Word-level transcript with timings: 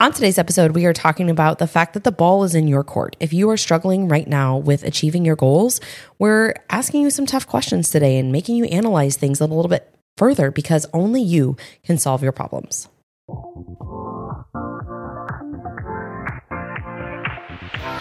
On 0.00 0.12
today's 0.12 0.38
episode, 0.38 0.72
we 0.72 0.84
are 0.86 0.92
talking 0.92 1.30
about 1.30 1.58
the 1.58 1.66
fact 1.66 1.94
that 1.94 2.02
the 2.02 2.10
ball 2.10 2.42
is 2.42 2.54
in 2.56 2.66
your 2.66 2.82
court. 2.82 3.16
If 3.20 3.32
you 3.32 3.48
are 3.50 3.56
struggling 3.56 4.08
right 4.08 4.26
now 4.26 4.56
with 4.56 4.82
achieving 4.82 5.24
your 5.24 5.36
goals, 5.36 5.80
we're 6.18 6.54
asking 6.70 7.02
you 7.02 7.10
some 7.10 7.26
tough 7.26 7.46
questions 7.46 7.88
today 7.90 8.18
and 8.18 8.32
making 8.32 8.56
you 8.56 8.64
analyze 8.64 9.16
things 9.16 9.40
a 9.40 9.46
little 9.46 9.68
bit 9.68 9.94
further 10.16 10.50
because 10.50 10.86
only 10.92 11.22
you 11.22 11.56
can 11.84 11.98
solve 11.98 12.22
your 12.22 12.32
problems. 12.32 12.88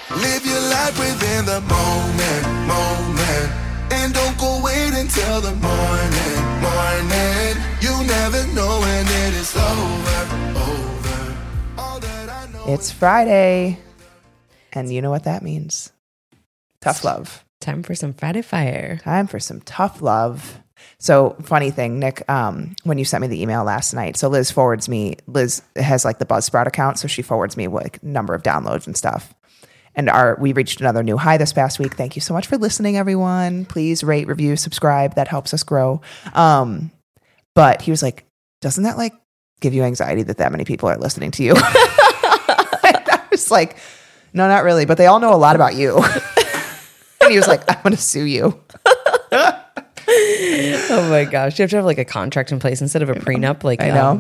Live 0.10 0.46
your 0.46 0.62
life 0.74 0.98
within 0.98 1.46
the 1.46 1.62
moment, 1.62 2.68
moment. 2.68 3.52
And 3.92 4.14
don't 4.14 4.38
go 4.40 4.60
wait 4.64 4.94
until 4.94 5.42
the 5.42 5.54
morning, 5.54 6.42
morning. 6.62 7.58
You 7.80 8.04
never 8.08 8.48
know 8.56 8.80
when 8.80 9.06
it 9.06 9.34
is 9.36 9.56
over, 9.56 10.58
over. 10.58 10.91
It's 12.72 12.90
Friday. 12.90 13.78
And 14.72 14.90
you 14.90 15.02
know 15.02 15.10
what 15.10 15.26
that 15.26 15.44
means 15.44 15.92
tough 16.80 17.04
love. 17.04 17.44
Time 17.60 17.84
for 17.84 17.94
some 17.96 18.14
Friday 18.14 18.42
fire. 18.42 18.98
Time 19.04 19.28
for 19.28 19.42
some 19.42 19.60
tough 19.60 20.02
love. 20.02 20.58
So, 20.98 21.36
funny 21.42 21.70
thing, 21.70 22.00
Nick, 22.00 22.24
um, 22.30 22.78
when 22.84 22.98
you 22.98 23.04
sent 23.04 23.24
me 23.24 23.28
the 23.28 23.42
email 23.42 23.66
last 23.66 23.94
night, 23.94 24.16
so 24.16 24.30
Liz 24.30 24.52
forwards 24.52 24.88
me, 24.88 25.18
Liz 25.28 25.62
has 25.76 26.06
like 26.06 26.20
the 26.20 26.26
Buzzsprout 26.26 26.66
account, 26.66 26.98
so 26.98 27.10
she 27.10 27.22
forwards 27.22 27.58
me 27.58 27.68
like 27.68 28.02
number 28.02 28.34
of 28.34 28.42
downloads 28.42 28.88
and 28.88 28.96
stuff. 28.96 29.34
And 29.94 30.10
our 30.10 30.38
we 30.40 30.54
reached 30.54 30.80
another 30.80 31.04
new 31.04 31.18
high 31.18 31.38
this 31.38 31.52
past 31.52 31.78
week. 31.78 31.96
Thank 31.96 32.16
you 32.16 32.22
so 32.22 32.34
much 32.34 32.48
for 32.48 32.58
listening, 32.58 32.96
everyone. 32.96 33.66
Please 33.66 34.02
rate, 34.02 34.30
review, 34.30 34.56
subscribe. 34.56 35.16
That 35.16 35.28
helps 35.28 35.54
us 35.54 35.64
grow. 35.64 36.00
Um, 36.34 36.90
but 37.54 37.82
he 37.82 37.92
was 37.92 38.02
like, 38.02 38.26
doesn't 38.62 38.86
that 38.86 38.98
like 38.98 39.14
give 39.60 39.74
you 39.74 39.84
anxiety 39.84 40.24
that 40.24 40.38
that 40.38 40.54
many 40.54 40.64
people 40.64 40.88
are 40.88 40.98
listening 40.98 41.32
to 41.32 41.44
you? 41.44 41.54
Was 43.32 43.50
like, 43.52 43.78
no, 44.34 44.48
not 44.48 44.64
really, 44.64 44.86
but 44.86 44.98
they 44.98 45.08
all 45.08 45.20
know 45.20 45.34
a 45.34 45.38
lot 45.38 45.56
about 45.56 45.76
you. 45.76 45.98
and 47.22 47.32
he 47.32 47.38
was 47.38 47.48
like, 47.48 47.64
I'm 47.70 47.82
going 47.84 47.96
to 47.96 48.02
sue 48.02 48.24
you. 48.24 48.62
Oh 50.14 51.08
my 51.10 51.24
gosh. 51.24 51.58
You 51.58 51.64
have 51.64 51.70
to 51.70 51.76
have 51.78 51.86
like 51.86 51.98
a 52.00 52.04
contract 52.06 52.52
in 52.52 52.60
place 52.60 52.82
instead 52.82 53.02
of 53.02 53.10
a 53.10 53.14
prenup. 53.14 53.64
Like, 53.64 53.82
I 53.82 53.90
know. 53.92 54.08
um, 54.10 54.20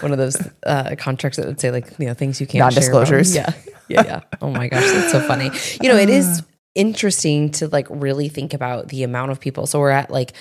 one 0.00 0.12
of 0.12 0.18
those 0.18 0.36
uh, 0.64 0.94
contracts 0.96 1.36
that 1.36 1.46
would 1.46 1.60
say, 1.60 1.70
like, 1.70 1.92
you 1.98 2.06
know, 2.06 2.14
things 2.14 2.40
you 2.40 2.46
can't 2.46 2.72
share. 2.72 2.80
Non-disclosures. 2.80 3.34
Yeah. 3.34 3.52
Yeah. 3.88 4.04
Yeah. 4.04 4.20
Oh 4.40 4.50
my 4.50 4.68
gosh. 4.68 4.84
That's 4.84 5.12
so 5.12 5.20
funny. 5.20 5.50
You 5.82 5.90
know, 5.90 5.96
it 5.96 6.08
is 6.08 6.42
interesting 6.74 7.50
to 7.52 7.68
like 7.68 7.86
really 7.90 8.28
think 8.28 8.54
about 8.54 8.88
the 8.88 9.02
amount 9.02 9.30
of 9.30 9.40
people. 9.40 9.66
So 9.66 9.78
we're 9.78 9.90
at 9.90 10.10
like, 10.10 10.32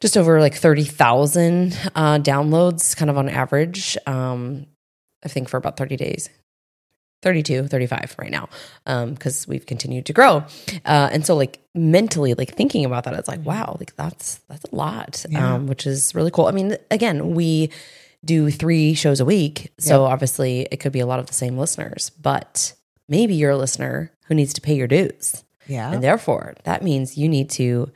just 0.00 0.16
over 0.16 0.40
like 0.40 0.54
30,000 0.54 1.78
uh, 1.94 2.18
downloads 2.18 2.96
kind 2.96 3.10
of 3.10 3.16
on 3.16 3.28
average. 3.28 3.96
Um, 4.06 4.66
I 5.24 5.28
think 5.28 5.48
for 5.48 5.56
about 5.56 5.76
30 5.76 5.96
days. 5.96 6.28
32 7.22 7.66
35 7.68 8.14
right 8.18 8.30
now 8.30 8.48
Um, 8.86 9.14
because 9.14 9.48
we've 9.48 9.66
continued 9.66 10.06
to 10.06 10.12
grow. 10.12 10.44
Uh, 10.84 11.08
and 11.12 11.24
so 11.26 11.34
like 11.34 11.58
mentally 11.74 12.34
like 12.34 12.54
thinking 12.54 12.84
about 12.84 13.04
that 13.04 13.14
it's 13.14 13.28
like 13.28 13.44
wow 13.44 13.76
like 13.78 13.94
that's 13.96 14.36
that's 14.48 14.64
a 14.72 14.74
lot 14.76 15.24
um, 15.36 15.66
which 15.66 15.86
is 15.86 16.14
really 16.14 16.30
cool. 16.30 16.46
I 16.46 16.52
mean 16.52 16.76
again 16.90 17.34
we 17.34 17.70
do 18.24 18.50
three 18.50 18.94
shows 18.94 19.20
a 19.20 19.24
week 19.24 19.70
so 19.78 20.04
obviously 20.04 20.62
it 20.72 20.78
could 20.78 20.92
be 20.92 21.00
a 21.00 21.06
lot 21.06 21.18
of 21.20 21.26
the 21.26 21.34
same 21.34 21.56
listeners 21.58 22.10
but 22.10 22.72
maybe 23.08 23.34
you're 23.34 23.52
a 23.52 23.56
listener 23.56 24.10
who 24.26 24.34
needs 24.34 24.52
to 24.54 24.60
pay 24.60 24.74
your 24.74 24.88
dues. 24.88 25.44
Yeah. 25.68 25.92
and 25.92 26.02
therefore 26.02 26.54
that 26.64 26.82
means 26.82 27.16
you 27.18 27.28
need 27.28 27.50
to 27.50 27.90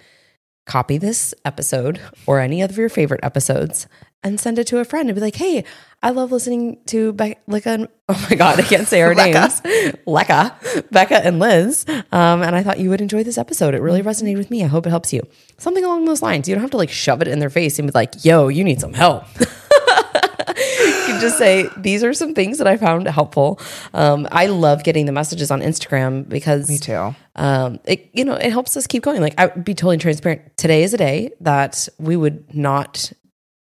copy 0.66 0.98
this 0.98 1.34
episode 1.44 2.00
or 2.26 2.38
any 2.40 2.62
of 2.62 2.76
your 2.76 2.88
favorite 2.88 3.20
episodes 3.24 3.86
and 4.22 4.38
send 4.38 4.58
it 4.58 4.66
to 4.68 4.78
a 4.78 4.84
friend 4.84 5.08
and 5.08 5.14
be 5.16 5.20
like, 5.20 5.36
hey, 5.36 5.64
I 6.02 6.10
love 6.10 6.30
listening 6.32 6.78
to 6.86 7.12
Be- 7.14 7.36
Becca. 7.48 7.70
And- 7.70 7.88
oh 8.08 8.26
my 8.30 8.36
God, 8.36 8.58
I 8.58 8.62
can't 8.62 8.86
say 8.86 9.00
our 9.02 9.14
names. 9.14 9.60
Lecca, 10.06 10.90
Becca, 10.90 11.24
and 11.24 11.38
Liz. 11.38 11.84
Um, 11.88 12.42
and 12.42 12.54
I 12.56 12.62
thought 12.62 12.78
you 12.78 12.90
would 12.90 13.00
enjoy 13.00 13.22
this 13.24 13.38
episode. 13.38 13.74
It 13.74 13.80
really 13.82 14.02
resonated 14.02 14.36
with 14.38 14.50
me. 14.50 14.62
I 14.64 14.66
hope 14.66 14.86
it 14.86 14.90
helps 14.90 15.12
you. 15.12 15.22
Something 15.58 15.84
along 15.84 16.04
those 16.04 16.22
lines. 16.22 16.48
You 16.48 16.54
don't 16.54 16.62
have 16.62 16.70
to 16.72 16.76
like 16.76 16.90
shove 16.90 17.22
it 17.22 17.28
in 17.28 17.38
their 17.38 17.50
face 17.50 17.78
and 17.78 17.86
be 17.88 17.92
like, 17.94 18.24
yo, 18.24 18.48
you 18.48 18.62
need 18.64 18.80
some 18.80 18.92
help. 18.94 19.24
you 19.38 19.46
can 21.06 21.20
just 21.20 21.38
say 21.38 21.68
these 21.76 22.02
are 22.04 22.12
some 22.12 22.34
things 22.34 22.58
that 22.58 22.66
I 22.66 22.76
found 22.76 23.06
helpful. 23.08 23.60
Um, 23.94 24.28
I 24.32 24.46
love 24.46 24.84
getting 24.84 25.06
the 25.06 25.12
messages 25.12 25.50
on 25.50 25.60
Instagram 25.60 26.28
because 26.28 26.68
Me 26.68 26.78
too. 26.78 27.14
um, 27.36 27.78
it 27.84 28.10
you 28.12 28.24
know 28.24 28.34
it 28.34 28.50
helps 28.50 28.76
us 28.76 28.86
keep 28.86 29.02
going. 29.02 29.20
Like 29.20 29.34
I 29.38 29.46
would 29.46 29.64
be 29.64 29.74
totally 29.74 29.98
transparent. 29.98 30.56
Today 30.56 30.82
is 30.82 30.92
a 30.94 30.98
day 30.98 31.30
that 31.40 31.88
we 31.98 32.16
would 32.16 32.54
not, 32.54 33.12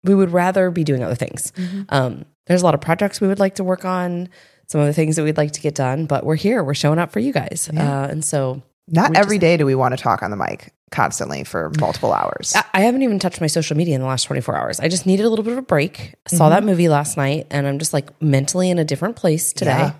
we 0.04 0.16
would 0.16 0.32
rather 0.32 0.72
be 0.72 0.84
doing 0.84 1.04
other 1.04 1.16
things. 1.16 1.52
Um, 1.90 2.26
there's 2.48 2.62
a 2.62 2.66
lot 2.66 2.74
of 2.74 2.82
projects 2.82 3.22
we 3.22 3.28
would 3.28 3.40
like 3.40 3.56
to 3.56 3.64
work 3.64 3.86
on, 3.86 4.30
some 4.68 4.82
of 4.82 4.88
the 4.88 4.94
things 4.94 5.16
that 5.18 5.24
we'd 5.24 5.38
like 5.38 5.52
to 5.52 5.62
get 5.62 5.76
done, 5.76 6.06
but 6.06 6.26
we're 6.26 6.36
here. 6.36 6.64
We're 6.64 6.74
showing 6.74 6.98
up 7.00 7.12
for 7.12 7.20
you 7.20 7.34
guys, 7.34 7.70
uh, 7.76 8.08
and 8.10 8.24
so 8.24 8.62
Not 8.88 9.12
we 9.12 9.18
every 9.18 9.38
day 9.38 9.58
do 9.58 9.66
we 9.66 9.76
want 9.76 9.96
to 9.98 10.02
talk 10.02 10.24
on 10.24 10.32
the 10.32 10.38
mic 10.38 10.74
constantly 10.92 11.44
for 11.46 11.72
multiple 11.80 12.12
hours. 12.14 12.54
I- 12.56 12.64
I 12.74 12.82
haven't 12.82 13.02
even 13.04 13.18
touched 13.20 13.40
my 13.42 13.48
social 13.48 13.78
media 13.78 13.96
in 13.96 14.02
the 14.02 14.08
last 14.08 14.24
24 14.24 14.58
hours. 14.58 14.80
I 14.82 14.88
just 14.90 15.06
needed 15.06 15.26
a 15.26 15.30
little 15.30 15.44
bit 15.46 15.54
of 15.54 15.60
a 15.60 15.62
break. 15.62 16.16
I 16.32 16.36
saw 16.36 16.50
that 16.50 16.64
movie 16.66 16.90
last 16.90 17.16
night 17.16 17.48
and 17.50 17.66
I'm 17.66 17.80
just 17.80 17.94
like 17.94 18.10
mentally 18.22 18.70
in 18.70 18.78
a 18.78 18.84
different 18.84 19.16
place 19.16 19.54
today. 19.54 19.72
Yeah, 19.72 19.94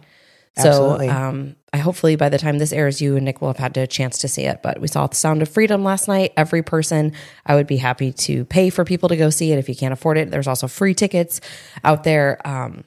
so 0.58 1.00
um, 1.10 1.56
I 1.74 1.78
hopefully 1.78 2.16
by 2.16 2.30
the 2.30 2.38
time 2.38 2.58
this 2.58 2.74
airs, 2.74 3.02
you 3.02 3.16
and 3.16 3.24
Nick 3.24 3.42
will 3.42 3.50
have 3.50 3.58
had 3.58 3.78
a 3.78 3.88
chance 3.88 4.18
to 4.20 4.28
see 4.28 4.44
it. 4.44 4.62
But 4.62 4.82
we 4.82 4.88
saw 4.88 5.08
The 5.08 5.16
Sound 5.16 5.42
of 5.42 5.50
Freedom 5.50 5.84
last 5.84 6.08
night. 6.08 6.34
Every 6.36 6.62
person, 6.62 7.14
I 7.46 7.56
would 7.56 7.68
be 7.68 7.78
happy 7.78 8.12
to 8.14 8.44
pay 8.46 8.70
for 8.70 8.84
people 8.84 9.10
to 9.10 9.16
go 9.16 9.30
see 9.30 9.52
it 9.54 9.60
if 9.60 9.70
you 9.70 9.76
can't 9.76 9.94
afford 9.94 10.18
it. 10.18 10.30
There's 10.30 10.48
also 10.48 10.68
free 10.68 10.94
tickets 10.94 11.40
out 11.84 12.04
there. 12.04 12.46
Um, 12.46 12.84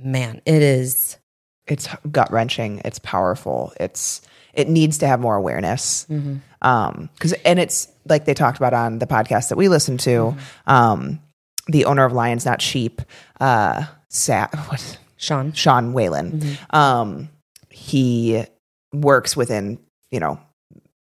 man, 0.00 0.40
it 0.46 0.62
is. 0.62 1.18
It's 1.66 1.88
gut 2.10 2.32
wrenching. 2.32 2.80
It's 2.84 2.98
powerful. 3.00 3.72
It's 3.78 4.22
it 4.54 4.68
needs 4.68 4.98
to 4.98 5.06
have 5.06 5.20
more 5.20 5.36
awareness. 5.36 6.06
Mm-hmm. 6.08 6.36
Um, 6.62 7.10
because 7.14 7.34
and 7.44 7.58
it's 7.58 7.88
like 8.08 8.24
they 8.24 8.34
talked 8.34 8.56
about 8.56 8.72
on 8.72 8.98
the 8.98 9.06
podcast 9.06 9.50
that 9.50 9.58
we 9.58 9.68
listened 9.68 10.00
to. 10.00 10.10
Mm-hmm. 10.10 10.70
Um, 10.70 11.20
the 11.66 11.84
owner 11.84 12.04
of 12.04 12.12
Lions 12.12 12.46
Not 12.46 12.62
Sheep, 12.62 13.02
uh, 13.40 13.84
Sa- 14.08 14.48
what 14.68 14.98
Sean. 15.16 15.52
Sean 15.52 15.92
Whalen. 15.92 16.40
Mm-hmm. 16.40 16.76
Um, 16.76 17.28
he 17.70 18.44
works 18.92 19.36
within, 19.36 19.78
you 20.10 20.20
know, 20.20 20.40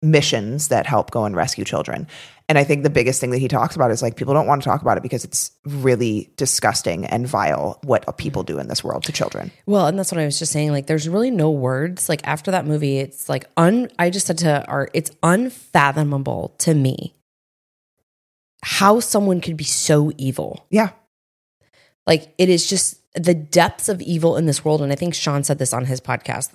missions 0.03 0.69
that 0.69 0.87
help 0.87 1.11
go 1.11 1.25
and 1.25 1.37
rescue 1.37 1.65
children. 1.65 2.07
And 2.49 2.59
I 2.59 2.65
think 2.65 2.83
the 2.83 2.91
biggest 2.91 3.21
thing 3.21 3.31
that 3.31 3.39
he 3.39 3.49
talks 3.49 3.77
about 3.77 3.91
is 3.91 4.03
like 4.03 4.17
people 4.17 4.35
don't 4.35 4.47
want 4.47 4.63
to 4.63 4.69
talk 4.69 4.83
about 4.83 4.97
it 4.97 5.03
because 5.03 5.25
it's 5.25 5.53
really 5.65 6.31
disgusting 6.37 7.07
and 7.07 7.27
vile 7.27 7.79
what 7.85 8.19
people 8.19 8.43
do 8.43 8.59
in 8.59 8.69
this 8.69 8.83
world 8.83 9.05
to 9.05 9.13
children. 9.13 9.51
Well, 9.65 9.87
and 9.87 9.99
that's 9.99 10.11
what 10.13 10.21
I 10.21 10.25
was 10.25 10.39
just 10.39 10.53
saying. 10.53 10.73
Like, 10.73 10.87
there's 10.87 11.09
really 11.09 11.31
no 11.31 11.51
words. 11.51 12.09
Like 12.09 12.21
after 12.25 12.51
that 12.51 12.67
movie, 12.67 12.99
it's 12.99 13.29
like 13.29 13.47
un. 13.57 13.89
I 13.99 14.11
just 14.11 14.27
said 14.27 14.39
to 14.39 14.67
Art, 14.67 14.91
it's 14.93 15.11
unfathomable 15.23 16.55
to 16.59 16.75
me 16.75 17.15
how 18.65 19.01
someone 19.01 19.41
could 19.41 19.57
be 19.57 19.65
so 19.65 20.13
evil. 20.19 20.67
Yeah. 20.71 20.91
Like 22.07 22.35
it 22.39 22.49
is 22.49 22.69
just 22.69 22.99
the 23.15 23.35
depths 23.35 23.89
of 23.89 24.01
evil 24.01 24.37
in 24.37 24.47
this 24.47 24.65
world. 24.65 24.83
And 24.83 24.93
I 24.93 24.95
think 24.97 25.15
Sean 25.15 25.45
said 25.45 25.59
this 25.59 25.73
on 25.73 25.85
his 25.85 26.01
podcast. 26.01 26.53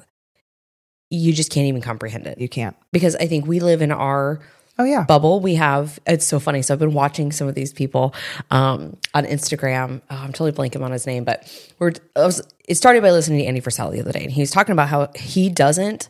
You 1.09 1.31
just 1.34 1.52
can't 1.52 1.68
even 1.68 1.81
comprehend 1.81 2.28
it 2.28 2.38
You 2.40 2.50
can't. 2.50 2.75
because 2.91 3.16
I 3.16 3.28
think 3.28 3.46
we 3.47 3.59
live 3.59 3.81
in 3.81 3.91
our 3.91 4.41
Oh 4.80 4.84
yeah. 4.84 5.06
bubble. 5.06 5.40
We 5.40 5.56
have 5.56 6.00
it's 6.06 6.25
so 6.25 6.40
funny. 6.40 6.62
So 6.62 6.74
I've 6.74 6.80
been 6.80 6.94
watching 6.94 7.31
some 7.31 7.47
of 7.47 7.56
these 7.56 7.74
people 7.74 8.13
um, 8.52 8.97
on 9.13 9.25
Instagram. 9.25 10.02
Oh, 10.12 10.16
I'm 10.16 10.34
totally 10.34 10.52
blanking 10.52 10.84
on 10.84 10.91
his 10.91 11.07
name, 11.07 11.24
but 11.24 11.47
we're 11.80 11.94
I 12.16 12.25
was, 12.25 12.41
it 12.68 12.75
started 12.75 13.02
by 13.02 13.09
listening 13.12 13.40
to 13.40 13.46
Andy 13.46 13.62
Frisella 13.62 13.91
the 13.91 14.02
other 14.02 14.12
day, 14.12 14.22
and 14.24 14.31
he 14.31 14.41
was 14.41 14.52
talking 14.52 14.74
about 14.74 14.90
how 14.90 15.09
he 15.16 15.50
doesn't. 15.50 16.09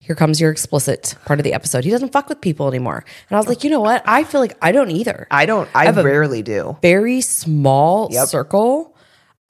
Here 0.00 0.16
comes 0.16 0.40
your 0.40 0.50
explicit 0.50 1.14
part 1.26 1.38
of 1.40 1.44
the 1.44 1.52
episode. 1.52 1.84
He 1.84 1.90
doesn't 1.90 2.10
fuck 2.10 2.28
with 2.28 2.40
people 2.40 2.66
anymore, 2.68 3.04
and 3.28 3.36
I 3.36 3.38
was 3.38 3.46
like, 3.48 3.62
you 3.64 3.70
know 3.70 3.80
what? 3.80 4.02
I 4.06 4.24
feel 4.24 4.40
like 4.40 4.56
I 4.62 4.72
don't 4.72 4.90
either. 4.90 5.26
I 5.30 5.44
don't 5.46 5.68
I, 5.74 5.84
a- 5.86 5.92
rarely 6.02 6.42
do. 6.42 6.76
Very 6.82 7.20
small 7.20 8.08
Yep. 8.10 8.28
circle. 8.28 8.96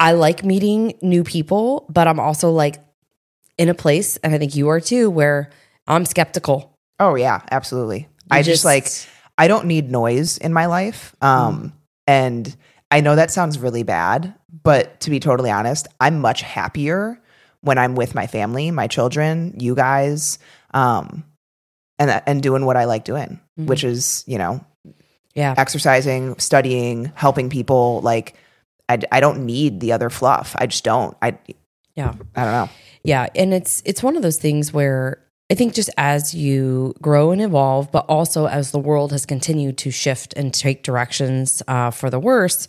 I 0.00 0.12
like 0.12 0.44
meeting 0.44 0.94
new 1.02 1.22
people, 1.24 1.86
but 1.88 2.08
I'm 2.08 2.18
also 2.18 2.50
like 2.50 2.76
in 3.58 3.68
a 3.68 3.74
place, 3.74 4.16
and 4.18 4.34
I 4.34 4.38
think 4.38 4.56
you 4.56 4.68
are 4.68 4.80
too, 4.80 5.08
where 5.08 5.50
I'm 5.86 6.04
skeptical. 6.04 6.76
Oh 6.98 7.14
yeah, 7.14 7.42
absolutely. 7.50 8.08
I 8.30 8.42
just, 8.42 8.62
just- 8.62 8.64
like 8.64 8.88
I 9.38 9.46
don't 9.48 9.66
need 9.66 9.90
noise 9.90 10.36
in 10.36 10.52
my 10.52 10.66
life. 10.66 11.14
Um 11.22 11.72
and 12.08 12.54
I 12.90 13.00
know 13.02 13.14
that 13.14 13.30
sounds 13.30 13.56
really 13.60 13.84
bad, 13.84 14.34
but 14.64 14.98
to 15.02 15.10
be 15.10 15.20
totally 15.20 15.50
honest, 15.50 15.86
I'm 16.00 16.18
much 16.18 16.42
happier 16.42 17.22
when 17.62 17.78
I'm 17.78 17.94
with 17.94 18.14
my 18.14 18.26
family, 18.26 18.70
my 18.70 18.86
children, 18.86 19.54
you 19.58 19.74
guys, 19.74 20.38
um 20.72 21.24
and 21.98 22.22
and 22.26 22.42
doing 22.42 22.64
what 22.64 22.76
I 22.76 22.84
like 22.84 23.04
doing, 23.04 23.40
which 23.56 23.84
is, 23.84 24.24
you 24.26 24.38
know, 24.38 24.64
Yeah. 25.34 25.54
exercising, 25.56 26.38
studying, 26.38 27.12
helping 27.14 27.50
people 27.50 28.00
like 28.02 28.34
I, 28.88 28.98
I 29.12 29.20
don't 29.20 29.46
need 29.46 29.80
the 29.80 29.92
other 29.92 30.10
fluff. 30.10 30.56
I 30.58 30.66
just 30.66 30.82
don't. 30.84 31.16
I 31.22 31.38
Yeah. 31.94 32.14
I 32.34 32.44
don't 32.44 32.52
know. 32.52 32.68
Yeah, 33.04 33.28
and 33.34 33.54
it's 33.54 33.82
it's 33.84 34.02
one 34.02 34.16
of 34.16 34.22
those 34.22 34.38
things 34.38 34.72
where 34.72 35.22
I 35.50 35.54
think 35.54 35.74
just 35.74 35.90
as 35.98 36.34
you 36.34 36.94
grow 37.02 37.30
and 37.32 37.40
evolve, 37.42 37.90
but 37.90 38.04
also 38.08 38.46
as 38.46 38.70
the 38.70 38.78
world 38.78 39.10
has 39.12 39.26
continued 39.26 39.78
to 39.78 39.90
shift 39.90 40.32
and 40.36 40.54
take 40.54 40.82
directions 40.84 41.62
uh, 41.66 41.90
for 41.90 42.08
the 42.10 42.20
worse, 42.20 42.68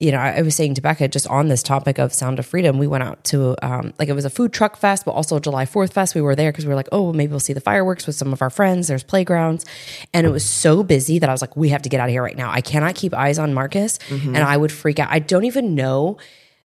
you 0.00 0.10
know, 0.10 0.18
I, 0.18 0.38
I 0.38 0.42
was 0.42 0.56
saying 0.56 0.74
to 0.74 0.80
Becca 0.80 1.08
just 1.08 1.26
on 1.26 1.48
this 1.48 1.62
topic 1.62 1.98
of 1.98 2.14
Sound 2.14 2.38
of 2.38 2.46
Freedom, 2.46 2.78
we 2.78 2.86
went 2.86 3.04
out 3.04 3.22
to 3.24 3.54
um, 3.62 3.92
like 3.98 4.08
it 4.08 4.14
was 4.14 4.24
a 4.24 4.30
food 4.30 4.50
truck 4.50 4.76
fest, 4.76 5.04
but 5.04 5.12
also 5.12 5.38
July 5.38 5.66
4th 5.66 5.92
fest. 5.92 6.14
We 6.14 6.22
were 6.22 6.34
there 6.34 6.50
because 6.50 6.64
we 6.64 6.70
were 6.70 6.74
like, 6.74 6.88
oh, 6.90 7.12
maybe 7.12 7.30
we'll 7.30 7.38
see 7.38 7.52
the 7.52 7.60
fireworks 7.60 8.06
with 8.06 8.16
some 8.16 8.32
of 8.32 8.40
our 8.40 8.48
friends. 8.48 8.88
There's 8.88 9.02
playgrounds. 9.02 9.66
And 10.14 10.26
it 10.26 10.30
was 10.30 10.44
so 10.44 10.82
busy 10.82 11.18
that 11.18 11.28
I 11.28 11.32
was 11.32 11.42
like, 11.42 11.54
we 11.54 11.68
have 11.68 11.82
to 11.82 11.90
get 11.90 12.00
out 12.00 12.08
of 12.08 12.12
here 12.12 12.22
right 12.22 12.36
now. 12.36 12.50
I 12.50 12.62
cannot 12.62 12.94
keep 12.94 13.12
eyes 13.12 13.38
on 13.38 13.52
Marcus. 13.52 13.98
And 14.34 14.38
I 14.38 14.56
would 14.56 14.72
freak 14.72 14.98
out. 14.98 15.08
I 15.10 15.18
don't 15.18 15.44
even 15.44 15.74
know 15.74 16.16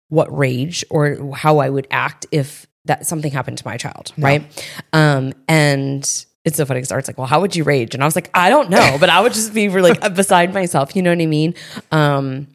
what 0.07 0.35
rage 0.35 0.85
or 0.89 1.33
how 1.35 1.57
I 1.57 1.69
would 1.69 1.87
act 1.91 2.25
if 2.31 2.65
that 2.85 3.05
something 3.05 3.31
happened 3.33 3.57
to 3.57 3.67
my 3.67 3.75
child, 3.75 4.13
right? 4.17 4.43
Um, 4.93 5.33
and 5.49 6.03
it's 6.45 6.55
so 6.57 6.65
funny 6.65 6.77
because 6.79 6.91
Art's 6.91 7.09
like, 7.09 7.17
well, 7.17 7.27
how 7.27 7.41
would 7.41 7.55
you 7.55 7.63
rage? 7.65 7.95
And 7.95 8.03
I 8.03 8.05
was 8.05 8.15
like, 8.15 8.29
I 8.33 8.49
don't 8.49 8.69
know, 8.69 8.97
but 8.99 9.09
I 9.09 9.19
would 9.19 9.33
just 9.33 9.53
be 9.53 9.67
like 9.67 10.13
beside 10.15 10.53
myself. 10.53 10.95
You 10.95 11.01
know 11.01 11.09
what 11.09 11.21
I 11.21 11.25
mean? 11.25 11.55
Um, 11.91 12.47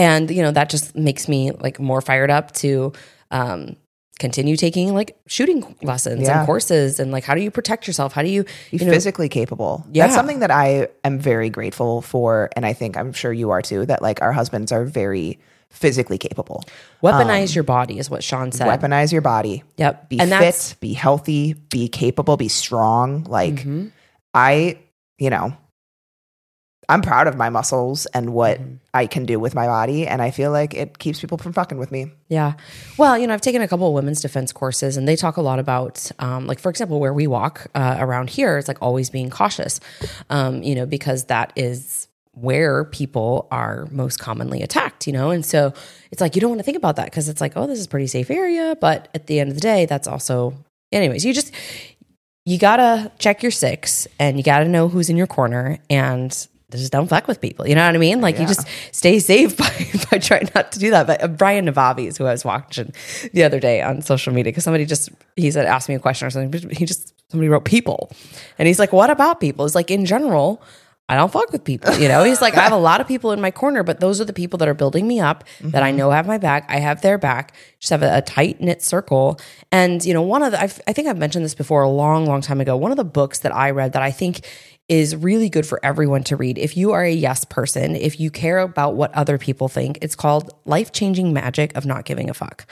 and 0.00 0.30
you 0.30 0.42
know 0.44 0.52
that 0.58 0.70
just 0.70 0.96
makes 0.96 1.28
me 1.28 1.50
like 1.66 1.76
more 1.78 2.00
fired 2.00 2.30
up 2.30 2.46
to 2.62 2.92
um, 3.30 3.76
continue 4.18 4.56
taking 4.56 4.92
like 4.94 5.10
shooting 5.26 5.60
lessons 5.82 6.22
Yeah. 6.22 6.38
and 6.38 6.46
courses 6.46 7.00
and 7.00 7.10
like 7.12 7.24
how 7.24 7.34
do 7.34 7.40
you 7.40 7.50
protect 7.50 7.86
yourself? 7.86 8.12
How 8.12 8.22
do 8.22 8.28
you, 8.28 8.42
be 8.70 8.78
you 8.78 8.84
know, 8.86 8.92
physically 8.92 9.28
capable. 9.28 9.84
Yeah. 9.92 10.04
That's 10.06 10.14
something 10.16 10.40
that 10.40 10.50
I 10.50 10.88
am 11.04 11.18
very 11.18 11.48
grateful 11.50 12.02
for. 12.02 12.50
And 12.56 12.64
I 12.66 12.72
think 12.74 12.96
I'm 12.96 13.12
sure 13.12 13.32
you 13.32 13.50
are 13.50 13.62
too, 13.62 13.86
that 13.86 14.02
like 14.02 14.20
our 14.22 14.32
husbands 14.32 14.72
are 14.72 14.84
very 14.84 15.38
physically 15.70 16.18
capable. 16.18 16.64
weaponize 17.02 17.54
your 17.54 17.64
body 17.64 17.98
is 17.98 18.10
what 18.10 18.22
Sean 18.24 18.50
said. 18.52 18.66
Weaponize 18.66 19.12
your 19.12 19.22
body. 19.22 19.62
Yep. 19.76 20.08
Be 20.10 20.18
and 20.20 20.30
fit, 20.30 20.74
be 20.80 20.92
healthy, 20.92 21.54
be 21.70 21.88
capable, 21.88 22.36
be 22.36 22.48
strong. 22.48 23.24
Like 23.24 23.54
Mm-hmm. 23.54 23.86
I, 24.34 24.78
you 25.18 25.30
know, 25.30 25.56
I'm 26.90 27.02
proud 27.02 27.26
of 27.26 27.36
my 27.36 27.48
muscles 27.48 28.06
and 28.06 28.34
what 28.34 28.60
Mm-hmm. 28.60 28.74
I 28.92 29.06
can 29.06 29.24
do 29.24 29.38
with 29.38 29.54
my 29.54 29.66
body. 29.66 30.06
And 30.06 30.20
I 30.20 30.30
feel 30.32 30.50
like 30.50 30.74
it 30.74 30.98
keeps 30.98 31.20
people 31.20 31.38
from 31.38 31.52
fucking 31.52 31.78
with 31.78 31.92
me. 31.92 32.10
Yeah. 32.28 32.54
Well, 32.98 33.16
you 33.16 33.26
know, 33.26 33.34
I've 33.34 33.40
taken 33.40 33.62
a 33.62 33.68
couple 33.68 33.86
of 33.86 33.94
women's 33.94 34.20
defense 34.20 34.52
courses 34.52 34.96
and 34.96 35.06
they 35.06 35.14
talk 35.14 35.36
a 35.36 35.42
lot 35.42 35.60
about, 35.60 36.10
um, 36.18 36.48
like, 36.48 36.58
for 36.58 36.70
example, 36.70 36.98
where 36.98 37.14
we 37.14 37.28
walk 37.28 37.68
uh, 37.76 37.96
around 38.00 38.30
here, 38.30 38.58
it's 38.58 38.66
like 38.66 38.78
always 38.82 39.08
being 39.08 39.30
cautious, 39.30 39.78
um, 40.28 40.64
you 40.64 40.74
know, 40.74 40.86
because 40.86 41.26
that 41.26 41.52
is 41.54 42.08
where 42.32 42.84
people 42.84 43.46
are 43.52 43.86
most 43.92 44.18
commonly 44.18 44.60
attacked, 44.62 45.06
you 45.06 45.12
know? 45.12 45.30
And 45.30 45.46
so 45.46 45.72
it's 46.10 46.20
like, 46.20 46.34
you 46.34 46.40
don't 46.40 46.50
want 46.50 46.58
to 46.60 46.64
think 46.64 46.76
about 46.76 46.96
that 46.96 47.06
because 47.06 47.28
it's 47.28 47.40
like, 47.40 47.52
oh, 47.56 47.68
this 47.68 47.78
is 47.78 47.86
a 47.86 47.88
pretty 47.88 48.08
safe 48.08 48.30
area. 48.30 48.76
But 48.80 49.08
at 49.14 49.28
the 49.28 49.38
end 49.38 49.50
of 49.50 49.54
the 49.54 49.60
day, 49.60 49.86
that's 49.86 50.08
also, 50.08 50.54
anyways, 50.90 51.24
you 51.24 51.32
just, 51.32 51.52
you 52.44 52.58
gotta 52.58 53.12
check 53.18 53.42
your 53.42 53.52
six 53.52 54.08
and 54.18 54.36
you 54.36 54.42
gotta 54.42 54.66
know 54.66 54.88
who's 54.88 55.10
in 55.10 55.16
your 55.16 55.28
corner 55.28 55.78
and 55.88 56.48
just 56.78 56.92
don't 56.92 57.08
fuck 57.08 57.26
with 57.26 57.40
people. 57.40 57.66
You 57.66 57.74
know 57.74 57.86
what 57.86 57.94
I 57.94 57.98
mean? 57.98 58.20
Like 58.20 58.38
you 58.38 58.46
just 58.46 58.66
stay 58.92 59.18
safe 59.18 59.56
by, 59.56 59.70
by 60.10 60.18
trying 60.18 60.48
not 60.54 60.72
to 60.72 60.78
do 60.78 60.90
that. 60.90 61.06
But 61.06 61.22
uh, 61.22 61.28
Brian 61.28 61.66
Navabi 61.66 62.06
is 62.06 62.16
who 62.16 62.26
I 62.26 62.32
was 62.32 62.44
watching 62.44 62.92
the 63.32 63.42
other 63.42 63.60
day 63.60 63.82
on 63.82 64.02
social 64.02 64.32
media 64.32 64.50
because 64.52 64.64
somebody 64.64 64.84
just 64.86 65.10
he 65.36 65.50
said 65.50 65.66
asked 65.66 65.88
me 65.88 65.94
a 65.94 65.98
question 65.98 66.26
or 66.26 66.30
something. 66.30 66.50
but 66.50 66.72
He 66.72 66.86
just 66.86 67.14
somebody 67.30 67.48
wrote 67.48 67.64
people, 67.64 68.10
and 68.58 68.66
he's 68.66 68.78
like, 68.78 68.92
"What 68.92 69.10
about 69.10 69.40
people?" 69.40 69.64
He's 69.64 69.74
like, 69.74 69.90
in 69.90 70.04
general. 70.06 70.62
I 71.08 71.16
don't 71.16 71.32
fuck 71.32 71.50
with 71.50 71.64
people, 71.64 71.92
you 71.94 72.06
know. 72.06 72.22
He's 72.22 72.40
like, 72.40 72.56
I 72.56 72.60
have 72.60 72.70
a 72.70 72.76
lot 72.76 73.00
of 73.00 73.08
people 73.08 73.32
in 73.32 73.40
my 73.40 73.50
corner, 73.50 73.82
but 73.82 73.98
those 73.98 74.20
are 74.20 74.24
the 74.24 74.32
people 74.32 74.58
that 74.58 74.68
are 74.68 74.74
building 74.74 75.08
me 75.08 75.18
up, 75.18 75.42
that 75.60 75.82
I 75.82 75.90
know 75.90 76.12
have 76.12 76.24
my 76.24 76.38
back. 76.38 76.66
I 76.68 76.78
have 76.78 77.02
their 77.02 77.18
back. 77.18 77.52
Just 77.80 77.90
have 77.90 78.04
a, 78.04 78.18
a 78.18 78.22
tight 78.22 78.60
knit 78.60 78.80
circle. 78.80 79.40
And 79.72 80.04
you 80.04 80.14
know, 80.14 80.22
one 80.22 80.44
of 80.44 80.52
the 80.52 80.60
I've, 80.60 80.80
I 80.86 80.92
think 80.92 81.08
I've 81.08 81.18
mentioned 81.18 81.44
this 81.44 81.56
before 81.56 81.82
a 81.82 81.90
long, 81.90 82.26
long 82.26 82.42
time 82.42 82.60
ago. 82.60 82.76
One 82.76 82.92
of 82.92 82.96
the 82.96 83.02
books 83.02 83.40
that 83.40 83.52
I 83.52 83.70
read 83.72 83.92
that 83.94 84.02
I 84.02 84.12
think 84.12 84.46
is 84.90 85.14
really 85.14 85.48
good 85.48 85.64
for 85.64 85.78
everyone 85.84 86.24
to 86.24 86.34
read. 86.34 86.58
If 86.58 86.76
you 86.76 86.90
are 86.90 87.04
a 87.04 87.12
yes 87.12 87.44
person, 87.44 87.94
if 87.94 88.18
you 88.18 88.28
care 88.28 88.58
about 88.58 88.96
what 88.96 89.14
other 89.14 89.38
people 89.38 89.68
think, 89.68 89.98
it's 90.02 90.16
called 90.16 90.52
Life 90.64 90.90
Changing 90.90 91.32
Magic 91.32 91.76
of 91.76 91.86
Not 91.86 92.04
Giving 92.04 92.28
a 92.28 92.34
Fuck. 92.34 92.66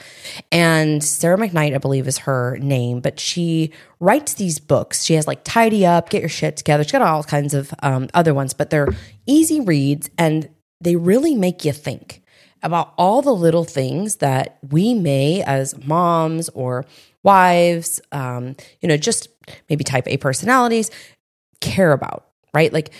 And 0.51 1.01
Sarah 1.01 1.37
McKnight, 1.37 1.73
I 1.73 1.77
believe, 1.77 2.09
is 2.09 2.17
her 2.19 2.57
name, 2.57 2.99
but 2.99 3.21
she 3.21 3.71
writes 4.01 4.33
these 4.33 4.59
books. 4.59 5.05
She 5.05 5.13
has 5.13 5.27
like 5.27 5.45
Tidy 5.45 5.85
Up, 5.85 6.09
Get 6.09 6.21
Your 6.21 6.27
Shit 6.27 6.57
Together. 6.57 6.83
She's 6.83 6.91
got 6.91 7.01
all 7.01 7.23
kinds 7.23 7.53
of 7.53 7.73
um, 7.81 8.09
other 8.13 8.33
ones, 8.33 8.53
but 8.53 8.69
they're 8.69 8.89
easy 9.25 9.61
reads 9.61 10.09
and 10.17 10.49
they 10.81 10.97
really 10.97 11.35
make 11.35 11.63
you 11.63 11.71
think 11.71 12.21
about 12.61 12.93
all 12.97 13.21
the 13.21 13.33
little 13.33 13.63
things 13.63 14.17
that 14.17 14.57
we 14.69 14.93
may, 14.93 15.41
as 15.43 15.81
moms 15.85 16.49
or 16.49 16.85
wives, 17.23 18.01
um, 18.11 18.57
you 18.81 18.89
know, 18.89 18.97
just 18.97 19.29
maybe 19.69 19.85
type 19.85 20.07
A 20.07 20.17
personalities, 20.17 20.91
care 21.61 21.91
about, 21.91 22.27
right? 22.53 22.71
Like, 22.71 22.91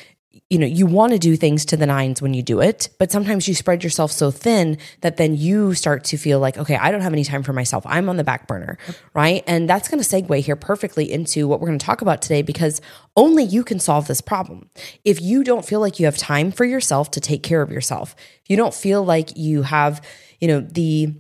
you 0.50 0.58
know, 0.58 0.66
you 0.66 0.88
want 0.88 1.14
to 1.14 1.20
do 1.20 1.36
things 1.36 1.66
to 1.66 1.78
the 1.78 1.86
nines 1.86 2.22
when 2.22 2.34
you 2.34 2.42
do 2.42 2.60
it, 2.60 2.90
but 2.98 3.12
sometimes 3.12 3.48
you 3.48 3.54
spread 3.54 3.84
yourself 3.84 4.12
so 4.12 4.32
thin 4.32 4.80
that 5.02 5.18
then 5.18 5.36
you 5.36 5.76
start 5.76 6.04
to 6.06 6.18
feel 6.18 6.40
like, 6.40 6.58
okay, 6.58 6.76
I 6.76 6.92
don't 6.92 7.02
have 7.02 7.14
any 7.14 7.24
time 7.24 7.44
for 7.44 7.54
myself. 7.54 7.84
I'm 7.86 8.10
on 8.10 8.18
the 8.18 8.24
back 8.24 8.48
burner, 8.48 8.78
right? 9.14 9.44
And 9.46 9.70
that's 9.70 9.88
going 9.88 10.02
to 10.02 10.08
segue 10.08 10.40
here 10.40 10.56
perfectly 10.56 11.12
into 11.12 11.48
what 11.48 11.60
we're 11.62 11.68
going 11.68 11.80
to 11.80 11.86
talk 11.86 12.02
about 12.02 12.22
today 12.22 12.42
because 12.42 12.82
only 13.16 13.44
you 13.44 13.64
can 13.64 13.80
solve 13.80 14.08
this 14.08 14.22
problem. 14.22 14.70
If 15.06 15.22
you 15.22 15.44
don't 15.44 15.66
feel 15.66 15.82
like 15.82 16.00
you 16.00 16.06
have 16.06 16.18
time 16.18 16.52
for 16.52 16.66
yourself 16.66 17.12
to 17.12 17.22
take 17.22 17.44
care 17.44 17.62
of 17.62 17.72
yourself, 17.72 18.16
if 18.44 18.50
you 18.50 18.58
don't 18.58 18.74
feel 18.74 19.04
like 19.04 19.38
you 19.38 19.62
have, 19.64 20.04
you 20.40 20.48
know, 20.48 20.62
the 20.62 21.14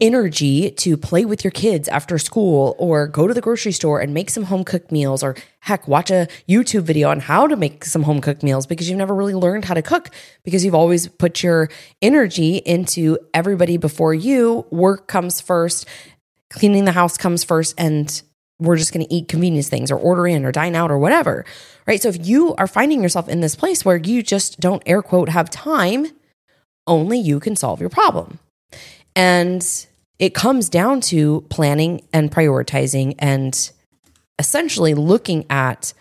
energy 0.00 0.70
to 0.70 0.96
play 0.96 1.24
with 1.24 1.44
your 1.44 1.50
kids 1.50 1.88
after 1.88 2.18
school 2.18 2.74
or 2.78 3.06
go 3.06 3.26
to 3.26 3.34
the 3.34 3.40
grocery 3.40 3.72
store 3.72 4.00
and 4.00 4.14
make 4.14 4.30
some 4.30 4.44
home 4.44 4.64
cooked 4.64 4.90
meals 4.90 5.22
or 5.22 5.36
heck 5.60 5.86
watch 5.86 6.10
a 6.10 6.26
YouTube 6.48 6.82
video 6.82 7.10
on 7.10 7.20
how 7.20 7.46
to 7.46 7.56
make 7.56 7.84
some 7.84 8.02
home 8.02 8.20
cooked 8.20 8.42
meals 8.42 8.66
because 8.66 8.88
you've 8.88 8.98
never 8.98 9.14
really 9.14 9.34
learned 9.34 9.64
how 9.64 9.74
to 9.74 9.82
cook 9.82 10.10
because 10.42 10.64
you've 10.64 10.74
always 10.74 11.08
put 11.08 11.42
your 11.42 11.68
energy 12.00 12.56
into 12.56 13.18
everybody 13.32 13.76
before 13.76 14.14
you. 14.14 14.66
Work 14.70 15.06
comes 15.06 15.40
first 15.40 15.86
cleaning 16.50 16.84
the 16.84 16.92
house 16.92 17.16
comes 17.16 17.42
first 17.42 17.74
and 17.76 18.22
we're 18.60 18.76
just 18.76 18.92
going 18.92 19.04
to 19.04 19.12
eat 19.12 19.28
convenience 19.28 19.68
things 19.68 19.90
or 19.90 19.98
order 19.98 20.26
in 20.26 20.44
or 20.44 20.52
dine 20.52 20.74
out 20.74 20.90
or 20.90 20.98
whatever 20.98 21.44
right? 21.86 22.00
So 22.00 22.08
if 22.08 22.26
you 22.26 22.54
are 22.54 22.66
finding 22.66 23.02
yourself 23.02 23.28
in 23.28 23.40
this 23.40 23.56
place 23.56 23.84
where 23.84 23.96
you 23.96 24.22
just 24.22 24.60
don't 24.60 24.82
air 24.86 25.02
quote 25.02 25.28
have 25.28 25.50
time 25.50 26.06
only 26.86 27.18
you 27.18 27.40
can 27.40 27.56
solve 27.56 27.80
your 27.80 27.90
problem 27.90 28.38
and 29.16 29.86
it 30.18 30.34
comes 30.34 30.68
down 30.68 31.00
to 31.00 31.42
planning 31.50 32.02
and 32.12 32.30
prioritizing 32.30 33.14
and 33.18 33.70
essentially 34.38 34.94
looking 34.94 35.44
at 35.50 35.92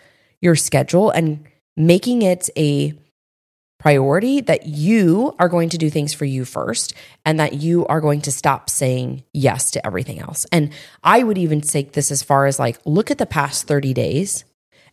your 0.41 0.55
schedule 0.55 1.09
and 1.09 1.45
making 1.75 2.21
it 2.21 2.49
a 2.57 2.93
priority 3.79 4.39
that 4.39 4.65
you 4.65 5.35
are 5.39 5.49
going 5.49 5.67
to 5.67 5.77
do 5.77 5.89
things 5.89 6.13
for 6.13 6.23
you 6.23 6.45
first 6.45 6.93
and 7.25 7.39
that 7.39 7.53
you 7.53 7.85
are 7.87 7.99
going 7.99 8.21
to 8.21 8.31
stop 8.31 8.69
saying 8.69 9.23
yes 9.33 9.71
to 9.71 9.85
everything 9.85 10.19
else. 10.19 10.45
And 10.53 10.71
I 11.03 11.23
would 11.23 11.37
even 11.37 11.59
take 11.59 11.91
this 11.91 12.09
as 12.09 12.23
far 12.23 12.45
as 12.45 12.59
like, 12.59 12.79
look 12.85 13.11
at 13.11 13.17
the 13.17 13.25
past 13.25 13.67
30 13.67 13.93
days 13.93 14.45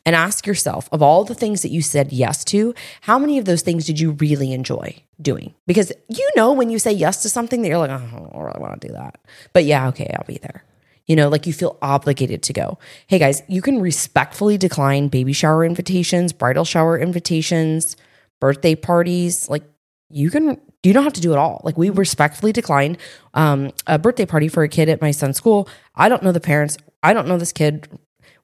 and 0.06 0.16
ask 0.16 0.46
yourself 0.46 0.88
of 0.92 1.02
all 1.02 1.24
the 1.24 1.34
things 1.34 1.62
that 1.62 1.70
you 1.70 1.82
said 1.82 2.12
yes 2.12 2.44
to, 2.44 2.74
how 3.02 3.18
many 3.18 3.38
of 3.38 3.44
those 3.44 3.62
things 3.62 3.86
did 3.86 4.00
you 4.00 4.12
really 4.12 4.52
enjoy 4.52 4.96
doing? 5.20 5.54
Because 5.66 5.92
you 6.08 6.28
know 6.36 6.52
when 6.52 6.70
you 6.70 6.78
say 6.78 6.92
yes 6.92 7.22
to 7.22 7.28
something 7.28 7.62
that 7.62 7.68
you're 7.68 7.78
like, 7.78 7.90
oh, 7.90 7.94
I 7.94 7.98
don't 7.98 8.42
really 8.42 8.60
want 8.60 8.80
to 8.80 8.88
do 8.88 8.94
that. 8.94 9.18
But 9.52 9.64
yeah, 9.64 9.88
okay, 9.88 10.14
I'll 10.16 10.26
be 10.26 10.38
there. 10.38 10.64
You 11.06 11.16
know, 11.16 11.28
like 11.28 11.46
you 11.46 11.52
feel 11.52 11.76
obligated 11.82 12.42
to 12.44 12.52
go. 12.52 12.78
Hey 13.08 13.18
guys, 13.18 13.42
you 13.48 13.62
can 13.62 13.80
respectfully 13.80 14.56
decline 14.56 15.08
baby 15.08 15.32
shower 15.32 15.64
invitations, 15.64 16.32
bridal 16.32 16.64
shower 16.64 16.98
invitations, 16.98 17.96
birthday 18.40 18.74
parties. 18.76 19.48
Like 19.48 19.64
you 20.08 20.30
can 20.30 20.60
you 20.82 20.92
don't 20.92 21.04
have 21.04 21.12
to 21.14 21.20
do 21.20 21.32
it 21.32 21.38
all. 21.38 21.60
Like 21.64 21.76
we 21.76 21.90
respectfully 21.90 22.52
declined 22.52 22.98
um, 23.34 23.70
a 23.86 23.98
birthday 23.98 24.24
party 24.24 24.48
for 24.48 24.62
a 24.62 24.68
kid 24.68 24.88
at 24.88 25.02
my 25.02 25.10
son's 25.10 25.36
school. 25.36 25.68
I 25.94 26.08
don't 26.08 26.22
know 26.22 26.32
the 26.32 26.40
parents. 26.40 26.78
I 27.02 27.12
don't 27.12 27.28
know 27.28 27.38
this 27.38 27.52
kid. 27.52 27.88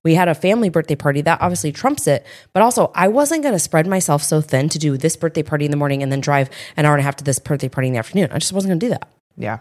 We 0.02 0.14
had 0.14 0.28
a 0.28 0.34
family 0.34 0.68
birthday 0.68 0.94
party 0.94 1.20
that 1.22 1.40
obviously 1.40 1.72
trumps 1.72 2.06
it, 2.06 2.24
but 2.52 2.62
also 2.62 2.90
I 2.94 3.08
wasn't 3.08 3.42
going 3.42 3.54
to 3.54 3.58
spread 3.58 3.86
myself 3.86 4.22
so 4.22 4.40
thin 4.40 4.68
to 4.70 4.78
do 4.78 4.96
this 4.96 5.16
birthday 5.16 5.42
party 5.42 5.64
in 5.64 5.70
the 5.70 5.76
morning 5.76 6.02
and 6.02 6.12
then 6.12 6.20
drive 6.20 6.50
an 6.76 6.86
hour 6.86 6.94
and 6.94 7.00
a 7.00 7.04
half 7.04 7.16
to 7.16 7.24
this 7.24 7.38
birthday 7.38 7.68
party 7.68 7.88
in 7.88 7.94
the 7.94 7.98
afternoon. 7.98 8.30
I 8.32 8.38
just 8.38 8.52
wasn't 8.52 8.70
going 8.70 8.80
to 8.80 8.86
do 8.86 8.90
that. 8.90 9.08
Yeah. 9.36 9.58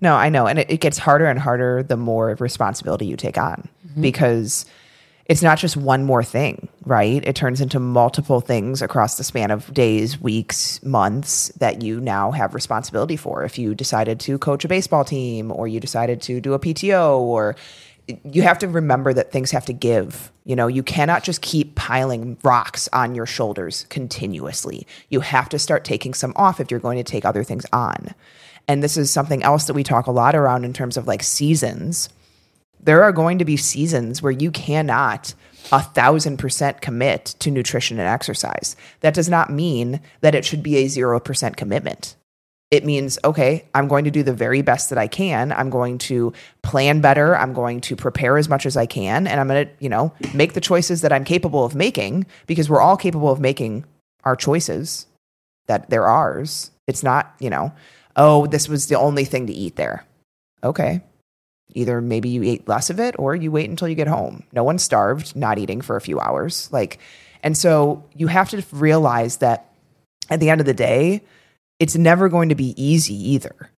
No, 0.00 0.14
I 0.14 0.28
know. 0.28 0.46
And 0.46 0.58
it, 0.58 0.70
it 0.70 0.80
gets 0.80 0.98
harder 0.98 1.26
and 1.26 1.38
harder 1.38 1.82
the 1.82 1.96
more 1.96 2.36
responsibility 2.38 3.06
you 3.06 3.16
take 3.16 3.38
on 3.38 3.68
mm-hmm. 3.86 4.00
because 4.00 4.66
it's 5.26 5.42
not 5.42 5.58
just 5.58 5.76
one 5.76 6.04
more 6.04 6.22
thing, 6.22 6.68
right? 6.84 7.26
It 7.26 7.34
turns 7.34 7.60
into 7.60 7.80
multiple 7.80 8.40
things 8.40 8.80
across 8.80 9.16
the 9.16 9.24
span 9.24 9.50
of 9.50 9.72
days, 9.74 10.20
weeks, 10.20 10.80
months 10.84 11.48
that 11.58 11.82
you 11.82 12.00
now 12.00 12.30
have 12.30 12.54
responsibility 12.54 13.16
for. 13.16 13.42
If 13.42 13.58
you 13.58 13.74
decided 13.74 14.20
to 14.20 14.38
coach 14.38 14.64
a 14.64 14.68
baseball 14.68 15.04
team 15.04 15.50
or 15.50 15.66
you 15.66 15.80
decided 15.80 16.22
to 16.22 16.40
do 16.40 16.54
a 16.54 16.60
PTO 16.60 17.18
or 17.18 17.56
you 18.24 18.42
have 18.42 18.58
to 18.60 18.68
remember 18.68 19.12
that 19.12 19.32
things 19.32 19.50
have 19.50 19.66
to 19.66 19.72
give. 19.72 20.30
You 20.44 20.54
know, 20.54 20.68
you 20.68 20.82
cannot 20.82 21.24
just 21.24 21.42
keep 21.42 21.74
piling 21.74 22.38
rocks 22.42 22.88
on 22.92 23.14
your 23.14 23.26
shoulders 23.26 23.84
continuously. 23.88 24.86
You 25.08 25.20
have 25.20 25.48
to 25.50 25.58
start 25.58 25.84
taking 25.84 26.14
some 26.14 26.32
off 26.36 26.60
if 26.60 26.70
you're 26.70 26.80
going 26.80 26.98
to 26.98 27.04
take 27.04 27.24
other 27.24 27.42
things 27.42 27.66
on. 27.72 28.14
And 28.68 28.82
this 28.82 28.96
is 28.96 29.10
something 29.10 29.42
else 29.42 29.64
that 29.64 29.74
we 29.74 29.82
talk 29.82 30.06
a 30.06 30.12
lot 30.12 30.34
around 30.34 30.64
in 30.64 30.72
terms 30.72 30.96
of 30.96 31.06
like 31.06 31.22
seasons. 31.22 32.08
There 32.80 33.02
are 33.02 33.12
going 33.12 33.38
to 33.38 33.44
be 33.44 33.56
seasons 33.56 34.22
where 34.22 34.32
you 34.32 34.50
cannot 34.50 35.34
a 35.72 35.82
thousand 35.82 36.36
percent 36.36 36.80
commit 36.80 37.24
to 37.40 37.50
nutrition 37.50 37.98
and 37.98 38.08
exercise. 38.08 38.76
That 39.00 39.14
does 39.14 39.28
not 39.28 39.50
mean 39.50 40.00
that 40.20 40.34
it 40.34 40.44
should 40.44 40.62
be 40.62 40.76
a 40.76 40.88
zero 40.88 41.18
percent 41.18 41.56
commitment. 41.56 42.16
It 42.70 42.84
means, 42.84 43.16
okay, 43.24 43.64
I'm 43.74 43.86
going 43.86 44.04
to 44.04 44.10
do 44.10 44.24
the 44.24 44.32
very 44.32 44.60
best 44.60 44.90
that 44.90 44.98
I 44.98 45.06
can. 45.06 45.52
I'm 45.52 45.70
going 45.70 45.98
to 45.98 46.32
plan 46.62 47.00
better. 47.00 47.36
I'm 47.36 47.52
going 47.52 47.80
to 47.82 47.94
prepare 47.94 48.38
as 48.38 48.48
much 48.48 48.66
as 48.66 48.76
I 48.76 48.86
can. 48.86 49.28
And 49.28 49.38
I'm 49.38 49.46
going 49.46 49.66
to, 49.66 49.72
you 49.78 49.88
know, 49.88 50.12
make 50.34 50.54
the 50.54 50.60
choices 50.60 51.00
that 51.02 51.12
I'm 51.12 51.24
capable 51.24 51.64
of 51.64 51.76
making 51.76 52.26
because 52.46 52.68
we're 52.68 52.80
all 52.80 52.96
capable 52.96 53.30
of 53.30 53.38
making 53.38 53.84
our 54.24 54.34
choices 54.34 55.06
that 55.66 55.90
they're 55.90 56.08
ours. 56.08 56.72
It's 56.88 57.04
not, 57.04 57.34
you 57.38 57.50
know, 57.50 57.72
oh, 58.16 58.46
this 58.46 58.68
was 58.68 58.88
the 58.88 58.98
only 58.98 59.24
thing 59.24 59.46
to 59.46 59.52
eat 59.52 59.76
there. 59.76 60.04
Okay. 60.64 61.02
Either 61.74 62.00
maybe 62.00 62.28
you 62.28 62.42
ate 62.42 62.66
less 62.66 62.90
of 62.90 62.98
it 62.98 63.14
or 63.18 63.36
you 63.36 63.52
wait 63.52 63.70
until 63.70 63.86
you 63.86 63.94
get 63.94 64.08
home. 64.08 64.42
No 64.52 64.64
one's 64.64 64.82
starved, 64.82 65.36
not 65.36 65.58
eating 65.58 65.80
for 65.80 65.94
a 65.94 66.00
few 66.00 66.18
hours. 66.18 66.68
Like, 66.72 66.98
and 67.44 67.56
so 67.56 68.04
you 68.14 68.26
have 68.26 68.50
to 68.50 68.64
realize 68.72 69.36
that 69.36 69.72
at 70.30 70.40
the 70.40 70.50
end 70.50 70.60
of 70.60 70.66
the 70.66 70.74
day, 70.74 71.22
it's 71.78 71.96
never 71.96 72.28
going 72.28 72.48
to 72.48 72.54
be 72.54 72.74
easy 72.82 73.14
either. 73.32 73.70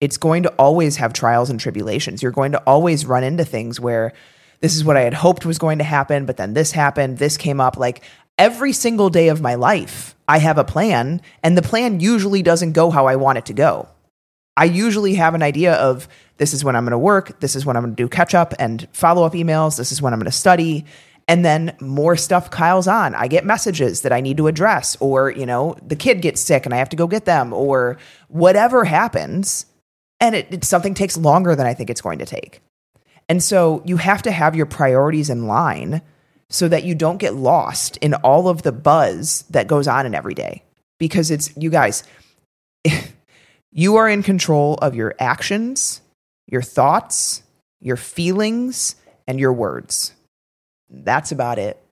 It's 0.00 0.16
going 0.16 0.44
to 0.44 0.50
always 0.50 0.96
have 0.96 1.12
trials 1.12 1.50
and 1.50 1.58
tribulations. 1.58 2.22
You're 2.22 2.32
going 2.32 2.52
to 2.52 2.62
always 2.66 3.06
run 3.06 3.24
into 3.24 3.44
things 3.44 3.80
where 3.80 4.12
this 4.60 4.76
is 4.76 4.84
what 4.84 4.96
I 4.96 5.02
had 5.02 5.14
hoped 5.14 5.46
was 5.46 5.58
going 5.58 5.78
to 5.78 5.84
happen, 5.84 6.26
but 6.26 6.36
then 6.36 6.54
this 6.54 6.72
happened, 6.72 7.18
this 7.18 7.36
came 7.36 7.60
up. 7.60 7.76
Like 7.76 8.04
every 8.38 8.72
single 8.72 9.10
day 9.10 9.28
of 9.28 9.40
my 9.40 9.54
life, 9.54 10.14
I 10.28 10.38
have 10.38 10.58
a 10.58 10.64
plan, 10.64 11.20
and 11.42 11.56
the 11.56 11.62
plan 11.62 12.00
usually 12.00 12.42
doesn't 12.42 12.72
go 12.72 12.90
how 12.90 13.06
I 13.06 13.16
want 13.16 13.38
it 13.38 13.46
to 13.46 13.52
go. 13.52 13.88
I 14.56 14.64
usually 14.64 15.14
have 15.14 15.34
an 15.34 15.42
idea 15.42 15.74
of 15.74 16.08
this 16.36 16.52
is 16.52 16.64
when 16.64 16.76
I'm 16.76 16.84
going 16.84 16.92
to 16.92 16.98
work, 16.98 17.40
this 17.40 17.54
is 17.54 17.64
when 17.64 17.76
I'm 17.76 17.84
going 17.84 17.94
to 17.94 18.02
do 18.02 18.08
catch 18.08 18.34
up 18.34 18.54
and 18.58 18.86
follow 18.92 19.24
up 19.24 19.32
emails, 19.32 19.76
this 19.76 19.92
is 19.92 20.02
when 20.02 20.12
I'm 20.12 20.18
going 20.18 20.26
to 20.26 20.32
study. 20.32 20.84
And 21.28 21.44
then 21.44 21.76
more 21.78 22.16
stuff 22.16 22.50
piles 22.50 22.88
on. 22.88 23.14
I 23.14 23.28
get 23.28 23.44
messages 23.44 24.00
that 24.00 24.12
I 24.12 24.22
need 24.22 24.38
to 24.38 24.46
address, 24.46 24.96
or, 24.98 25.30
you 25.30 25.44
know, 25.44 25.76
the 25.86 25.94
kid 25.94 26.22
gets 26.22 26.40
sick 26.40 26.64
and 26.64 26.74
I 26.74 26.78
have 26.78 26.88
to 26.88 26.96
go 26.96 27.06
get 27.06 27.26
them, 27.26 27.52
or 27.52 27.98
whatever 28.28 28.84
happens. 28.84 29.66
And 30.20 30.34
it, 30.34 30.48
it 30.50 30.64
something 30.64 30.94
takes 30.94 31.18
longer 31.18 31.54
than 31.54 31.66
I 31.66 31.74
think 31.74 31.90
it's 31.90 32.00
going 32.00 32.18
to 32.20 32.26
take. 32.26 32.62
And 33.28 33.42
so 33.42 33.82
you 33.84 33.98
have 33.98 34.22
to 34.22 34.32
have 34.32 34.56
your 34.56 34.66
priorities 34.66 35.28
in 35.28 35.46
line 35.46 36.00
so 36.48 36.66
that 36.66 36.84
you 36.84 36.94
don't 36.94 37.18
get 37.18 37.34
lost 37.34 37.98
in 37.98 38.14
all 38.14 38.48
of 38.48 38.62
the 38.62 38.72
buzz 38.72 39.44
that 39.50 39.66
goes 39.66 39.86
on 39.86 40.06
in 40.06 40.14
every 40.14 40.34
day. 40.34 40.62
Because 40.98 41.30
it's, 41.30 41.54
you 41.56 41.68
guys, 41.68 42.04
you 43.70 43.96
are 43.96 44.08
in 44.08 44.22
control 44.22 44.74
of 44.76 44.94
your 44.94 45.14
actions, 45.18 46.00
your 46.46 46.62
thoughts, 46.62 47.42
your 47.80 47.96
feelings, 47.96 48.96
and 49.26 49.38
your 49.38 49.52
words. 49.52 50.14
That's 50.90 51.32
about 51.32 51.58
it. 51.58 51.82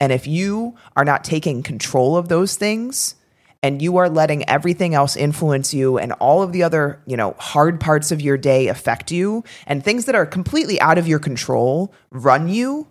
And 0.00 0.12
if 0.12 0.26
you 0.26 0.76
are 0.96 1.04
not 1.04 1.24
taking 1.24 1.62
control 1.62 2.16
of 2.16 2.28
those 2.28 2.56
things 2.56 3.14
and 3.62 3.82
you 3.82 3.98
are 3.98 4.08
letting 4.08 4.48
everything 4.48 4.94
else 4.94 5.14
influence 5.14 5.74
you 5.74 5.98
and 5.98 6.12
all 6.12 6.42
of 6.42 6.52
the 6.52 6.62
other, 6.62 7.02
you 7.06 7.16
know, 7.16 7.34
hard 7.38 7.78
parts 7.78 8.10
of 8.10 8.20
your 8.20 8.38
day 8.38 8.68
affect 8.68 9.12
you 9.12 9.44
and 9.66 9.84
things 9.84 10.06
that 10.06 10.14
are 10.14 10.24
completely 10.24 10.80
out 10.80 10.96
of 10.96 11.06
your 11.06 11.18
control 11.18 11.92
run 12.10 12.48
you, 12.48 12.86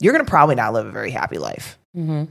you're 0.00 0.14
going 0.14 0.24
to 0.24 0.30
probably 0.30 0.54
not 0.54 0.72
live 0.72 0.86
a 0.86 0.90
very 0.90 1.10
happy 1.10 1.38
life. 1.38 1.78
Mm-hmm. 1.94 2.24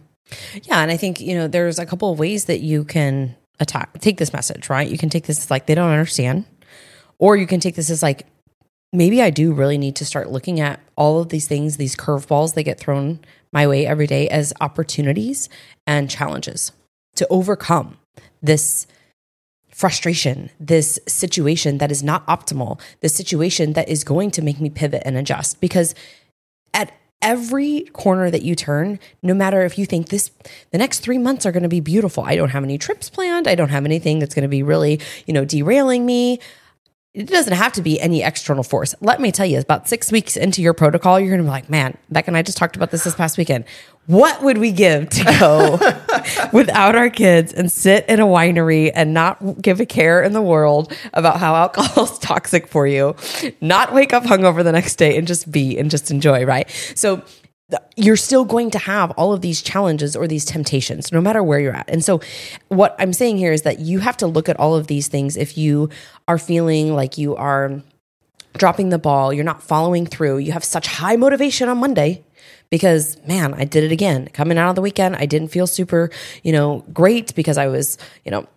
Yeah, 0.64 0.80
and 0.80 0.92
I 0.92 0.98
think 0.98 1.22
you 1.22 1.36
know 1.36 1.48
there's 1.48 1.78
a 1.78 1.86
couple 1.86 2.12
of 2.12 2.18
ways 2.18 2.46
that 2.46 2.62
you 2.62 2.84
can 2.84 3.36
attack 3.60 4.00
take 4.00 4.18
this 4.18 4.34
message, 4.34 4.70
right? 4.70 4.90
You 4.90 4.98
can 4.98 5.10
take 5.10 5.26
this 5.26 5.38
as 5.38 5.52
like 5.52 5.68
they 5.68 5.76
don't 5.76 5.92
understand, 5.92 6.46
or 7.20 7.38
you 7.38 7.46
can 7.46 7.60
take 7.60 7.76
this 7.76 7.90
as 7.90 8.02
like 8.02 8.26
maybe 8.96 9.22
I 9.22 9.30
do 9.30 9.54
really 9.54 9.78
need 9.78 9.96
to 9.98 10.06
start 10.06 10.32
looking 10.32 10.60
at 10.60 10.80
all 10.96 11.20
of 11.20 11.30
these 11.30 11.48
things, 11.48 11.78
these 11.78 11.96
curveballs 11.96 12.54
that 12.54 12.64
get 12.64 12.80
thrown 12.80 13.20
my 13.52 13.68
way 13.68 13.86
every 13.86 14.08
day 14.08 14.28
as 14.30 14.54
opportunities 14.62 15.50
and 15.88 16.10
challenges 16.10 16.72
to 17.16 17.28
overcome 17.30 17.98
this 18.42 18.88
frustration, 19.70 20.50
this 20.60 21.00
situation 21.08 21.80
that 21.80 21.92
is 21.92 22.02
not 22.02 22.26
optimal, 22.28 22.80
this 23.02 23.14
situation 23.14 23.74
that 23.74 23.90
is 23.90 24.04
going 24.04 24.32
to 24.32 24.42
make 24.42 24.62
me 24.62 24.70
pivot 24.70 25.04
and 25.06 25.18
adjust 25.18 25.60
because 25.60 25.94
at 26.74 26.94
every 27.22 27.82
corner 27.92 28.30
that 28.30 28.44
you 28.44 28.56
turn, 28.56 29.00
no 29.22 29.34
matter 29.34 29.64
if 29.64 29.78
you 29.78 29.86
think 29.86 30.10
this, 30.10 30.32
the 30.72 30.78
next 30.78 31.00
three 31.00 31.18
months 31.18 31.46
are 31.46 31.52
going 31.52 31.64
to 31.64 31.70
be 31.70 31.80
beautiful. 31.80 32.24
I 32.24 32.36
don't 32.36 32.50
have 32.50 32.64
any 32.64 32.78
trips 32.78 33.10
planned. 33.10 33.48
I 33.48 33.56
don't 33.56 33.70
have 33.70 33.86
anything 33.86 34.20
that's 34.20 34.36
going 34.36 34.44
to 34.44 34.50
be 34.50 34.64
really, 34.64 35.02
you 35.26 35.34
know, 35.34 35.44
derailing 35.44 36.06
me. 36.06 36.40
It 37.16 37.28
doesn't 37.28 37.54
have 37.54 37.72
to 37.74 37.82
be 37.82 37.98
any 38.02 38.24
external 38.24 38.62
force. 38.62 38.94
Let 39.00 39.22
me 39.22 39.32
tell 39.32 39.46
you, 39.46 39.58
about 39.60 39.88
six 39.88 40.12
weeks 40.12 40.36
into 40.36 40.62
your 40.62 40.74
protocol, 40.74 41.18
you're 41.18 41.30
going 41.30 41.40
to 41.40 41.46
be 41.46 41.50
like, 41.50 41.70
man, 41.70 41.98
Beck 42.10 42.28
and 42.28 42.36
I 42.36 42.42
just 42.42 42.58
talked 42.58 42.76
about 42.76 42.92
this 42.92 43.06
this 43.06 43.16
past 43.16 43.38
weekend. 43.38 43.64
What 44.08 44.44
would 44.44 44.58
we 44.58 44.74
give 44.74 45.08
to 45.12 45.24
go 45.40 45.80
without 46.52 46.94
our 46.94 47.10
kids 47.10 47.54
and 47.54 47.72
sit 47.72 48.06
in 48.10 48.20
a 48.20 48.26
winery 48.26 48.92
and 48.94 49.14
not 49.14 49.62
give 49.62 49.80
a 49.80 49.86
care 49.86 50.22
in 50.22 50.34
the 50.34 50.42
world 50.42 50.92
about 51.14 51.40
how 51.40 51.56
alcohol 51.56 52.04
is 52.04 52.20
toxic 52.20 52.68
for 52.68 52.86
you, 52.86 53.16
not 53.62 53.94
wake 53.94 54.12
up 54.12 54.24
hungover 54.24 54.62
the 54.62 54.74
next 54.74 54.98
day 54.98 55.18
and 55.18 55.26
just 55.26 55.50
be 55.50 55.78
and 55.78 55.90
just 55.90 56.12
enjoy, 56.12 56.44
right? 56.44 56.70
So 56.96 57.24
you're 57.96 58.16
still 58.16 58.46
going 58.46 58.70
to 58.72 58.78
have 58.78 59.12
all 59.12 59.34
of 59.34 59.42
these 59.42 59.62
challenges 59.62 60.16
or 60.16 60.28
these 60.28 60.46
temptations 60.46 61.12
no 61.12 61.20
matter 61.20 61.42
where 61.42 61.60
you're 61.60 61.76
at. 61.76 61.90
And 61.90 62.04
so 62.04 62.22
what 62.68 62.96
I'm 63.00 63.14
saying 63.14 63.38
here 63.38 63.52
is 63.52 63.64
that 63.64 63.80
you 63.80 64.00
have 64.00 64.18
to 64.18 64.28
look 64.28 64.50
at 64.50 64.60
all 64.60 64.76
of 64.76 64.88
these 64.88 65.08
things 65.08 65.36
if 65.36 65.58
you 65.58 65.90
are 66.28 66.38
feeling 66.38 66.94
like 66.94 67.18
you 67.18 67.36
are 67.36 67.82
dropping 68.54 68.90
the 68.90 69.00
ball, 69.00 69.34
you're 69.34 69.44
not 69.44 69.64
following 69.64 70.06
through, 70.06 70.38
you 70.38 70.52
have 70.52 70.64
such 70.64 70.88
high 70.88 71.16
motivation 71.16 71.68
on 71.68 71.78
Monday 71.80 72.24
because 72.70 73.18
man, 73.28 73.54
I 73.54 73.66
did 73.66 73.84
it 73.84 73.92
again. 73.92 74.28
Coming 74.28 74.58
out 74.58 74.70
of 74.70 74.76
the 74.76 74.82
weekend, 74.82 75.16
I 75.16 75.26
didn't 75.26 75.50
feel 75.50 75.68
super, 75.68 76.12
you 76.44 76.52
know, 76.52 76.86
great 76.94 77.34
because 77.36 77.58
I 77.58 77.68
was, 77.68 77.98
you 78.24 78.32
know, 78.32 78.48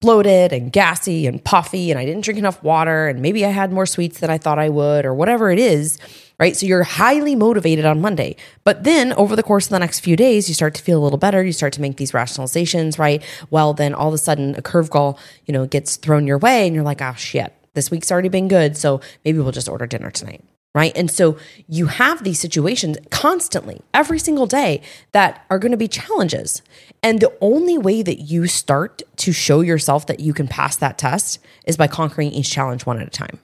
bloated 0.00 0.52
and 0.52 0.72
gassy 0.72 1.26
and 1.26 1.44
puffy 1.44 1.90
and 1.90 1.98
I 1.98 2.04
didn't 2.04 2.24
drink 2.24 2.38
enough 2.38 2.62
water 2.62 3.08
and 3.08 3.20
maybe 3.20 3.44
I 3.44 3.50
had 3.50 3.72
more 3.72 3.86
sweets 3.86 4.20
than 4.20 4.30
I 4.30 4.38
thought 4.38 4.58
I 4.58 4.68
would 4.68 5.04
or 5.04 5.12
whatever 5.12 5.50
it 5.50 5.58
is, 5.58 5.98
right? 6.38 6.56
So 6.56 6.66
you're 6.66 6.84
highly 6.84 7.34
motivated 7.34 7.84
on 7.84 8.00
Monday. 8.00 8.36
But 8.64 8.84
then 8.84 9.12
over 9.14 9.34
the 9.34 9.42
course 9.42 9.66
of 9.66 9.70
the 9.70 9.78
next 9.78 10.00
few 10.00 10.16
days, 10.16 10.48
you 10.48 10.54
start 10.54 10.74
to 10.74 10.82
feel 10.82 11.00
a 11.00 11.04
little 11.04 11.18
better, 11.18 11.42
you 11.42 11.52
start 11.52 11.72
to 11.74 11.80
make 11.80 11.96
these 11.96 12.12
rationalizations, 12.12 12.98
right? 12.98 13.22
Well, 13.50 13.74
then 13.74 13.94
all 13.94 14.08
of 14.08 14.14
a 14.14 14.18
sudden 14.18 14.54
a 14.56 14.62
curveball, 14.62 15.18
you 15.46 15.52
know, 15.52 15.66
gets 15.66 15.96
thrown 15.96 16.26
your 16.26 16.38
way 16.38 16.66
and 16.66 16.74
you're 16.74 16.84
like, 16.84 17.02
"Oh 17.02 17.14
shit, 17.16 17.52
this 17.74 17.90
week's 17.90 18.12
already 18.12 18.28
been 18.28 18.48
good, 18.48 18.76
so 18.76 19.00
maybe 19.24 19.38
we'll 19.38 19.52
just 19.52 19.68
order 19.68 19.86
dinner 19.86 20.10
tonight." 20.10 20.42
Right. 20.74 20.92
And 20.94 21.10
so 21.10 21.38
you 21.66 21.86
have 21.86 22.22
these 22.22 22.38
situations 22.38 22.98
constantly, 23.10 23.80
every 23.92 24.18
single 24.18 24.46
day, 24.46 24.82
that 25.12 25.44
are 25.50 25.58
going 25.58 25.72
to 25.72 25.78
be 25.78 25.88
challenges. 25.88 26.62
And 27.02 27.20
the 27.20 27.32
only 27.40 27.78
way 27.78 28.02
that 28.02 28.20
you 28.20 28.46
start 28.46 29.02
to 29.16 29.32
show 29.32 29.60
yourself 29.62 30.06
that 30.06 30.20
you 30.20 30.34
can 30.34 30.46
pass 30.46 30.76
that 30.76 30.98
test 30.98 31.40
is 31.66 31.76
by 31.76 31.88
conquering 31.88 32.30
each 32.30 32.50
challenge 32.50 32.86
one 32.86 33.00
at 33.00 33.06
a 33.06 33.10
time. 33.10 33.40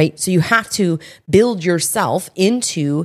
Right. 0.00 0.18
So 0.18 0.30
you 0.30 0.40
have 0.40 0.70
to 0.70 0.98
build 1.28 1.62
yourself 1.62 2.30
into 2.34 3.04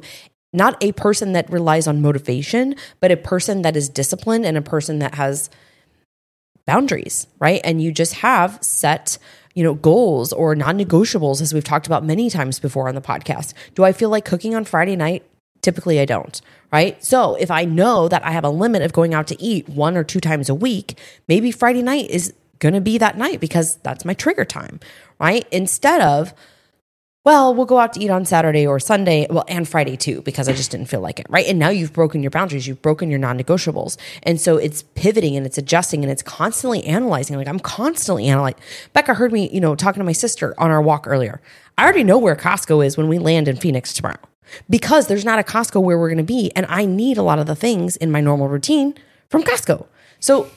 not 0.53 0.81
a 0.81 0.93
person 0.93 1.33
that 1.33 1.49
relies 1.49 1.87
on 1.87 2.01
motivation, 2.01 2.73
but 3.01 3.11
a 3.11 3.17
person 3.17 3.63
that 3.63 3.75
is 3.75 3.89
disciplined 3.89 4.45
and 4.45 4.55
a 4.55 4.61
person 4.61 4.99
that 4.99 5.15
has 5.15 5.49
boundaries, 6.65 7.27
right? 7.37 7.59
And 7.65 7.81
you 7.81 7.91
just 7.91 8.13
have 8.13 8.59
set, 8.61 9.17
you 9.55 9.61
know, 9.61 9.73
goals 9.73 10.31
or 10.31 10.55
non-negotiables 10.55 11.41
as 11.41 11.53
we've 11.53 11.65
talked 11.65 11.85
about 11.85 12.05
many 12.05 12.29
times 12.29 12.61
before 12.61 12.87
on 12.87 12.95
the 12.95 13.01
podcast. 13.01 13.53
Do 13.73 13.83
I 13.83 13.91
feel 13.91 14.07
like 14.09 14.23
cooking 14.23 14.55
on 14.55 14.63
Friday 14.63 14.95
night? 14.95 15.25
Typically 15.61 15.99
I 15.99 16.05
don't, 16.05 16.39
right? 16.71 17.03
So, 17.03 17.35
if 17.35 17.51
I 17.51 17.65
know 17.65 18.07
that 18.07 18.25
I 18.25 18.31
have 18.31 18.45
a 18.45 18.49
limit 18.49 18.83
of 18.83 18.93
going 18.93 19.13
out 19.13 19.27
to 19.27 19.41
eat 19.41 19.67
one 19.67 19.97
or 19.97 20.05
two 20.05 20.21
times 20.21 20.47
a 20.47 20.55
week, 20.55 20.97
maybe 21.27 21.51
Friday 21.51 21.81
night 21.81 22.09
is 22.09 22.33
going 22.59 22.73
to 22.73 22.79
be 22.79 22.97
that 22.99 23.17
night 23.17 23.41
because 23.41 23.75
that's 23.83 24.05
my 24.05 24.13
trigger 24.13 24.45
time, 24.45 24.79
right? 25.19 25.45
Instead 25.51 25.99
of 25.99 26.33
well, 27.25 27.55
we'll 27.55 27.65
go 27.65 27.79
out 27.79 27.93
to 27.93 27.99
eat 27.99 28.11
on 28.11 28.23
Saturday 28.23 28.67
or 28.67 28.79
Sunday, 28.79 29.25
well, 29.31 29.43
and 29.47 29.67
Friday 29.67 29.97
too, 29.97 30.21
because 30.21 30.47
I 30.47 30.53
just 30.53 30.69
didn't 30.69 30.85
feel 30.85 31.01
like 31.01 31.19
it, 31.19 31.25
right? 31.27 31.47
And 31.47 31.57
now 31.57 31.69
you've 31.69 31.91
broken 31.91 32.21
your 32.21 32.29
boundaries, 32.29 32.67
you've 32.67 32.83
broken 32.83 33.09
your 33.09 33.17
non 33.17 33.39
negotiables. 33.39 33.97
And 34.21 34.39
so 34.39 34.57
it's 34.57 34.83
pivoting 34.93 35.35
and 35.35 35.43
it's 35.43 35.57
adjusting 35.57 36.03
and 36.03 36.11
it's 36.11 36.21
constantly 36.21 36.83
analyzing. 36.85 37.35
Like 37.35 37.47
I'm 37.47 37.59
constantly 37.59 38.27
analyzing. 38.27 38.59
Becca 38.93 39.15
heard 39.15 39.33
me, 39.33 39.49
you 39.49 39.59
know, 39.59 39.75
talking 39.75 39.99
to 39.99 40.05
my 40.05 40.11
sister 40.11 40.53
on 40.59 40.69
our 40.69 40.81
walk 40.81 41.07
earlier. 41.07 41.41
I 41.79 41.83
already 41.83 42.03
know 42.03 42.19
where 42.19 42.35
Costco 42.35 42.85
is 42.85 42.95
when 42.95 43.07
we 43.07 43.17
land 43.17 43.47
in 43.47 43.57
Phoenix 43.57 43.91
tomorrow 43.91 44.19
because 44.69 45.07
there's 45.07 45.25
not 45.25 45.39
a 45.39 45.43
Costco 45.43 45.81
where 45.81 45.97
we're 45.97 46.09
going 46.09 46.17
to 46.19 46.23
be. 46.23 46.51
And 46.55 46.67
I 46.69 46.85
need 46.85 47.17
a 47.17 47.23
lot 47.23 47.39
of 47.39 47.47
the 47.47 47.55
things 47.55 47.97
in 47.97 48.11
my 48.11 48.21
normal 48.21 48.47
routine 48.47 48.93
from 49.29 49.43
Costco. 49.43 49.87
So 50.19 50.51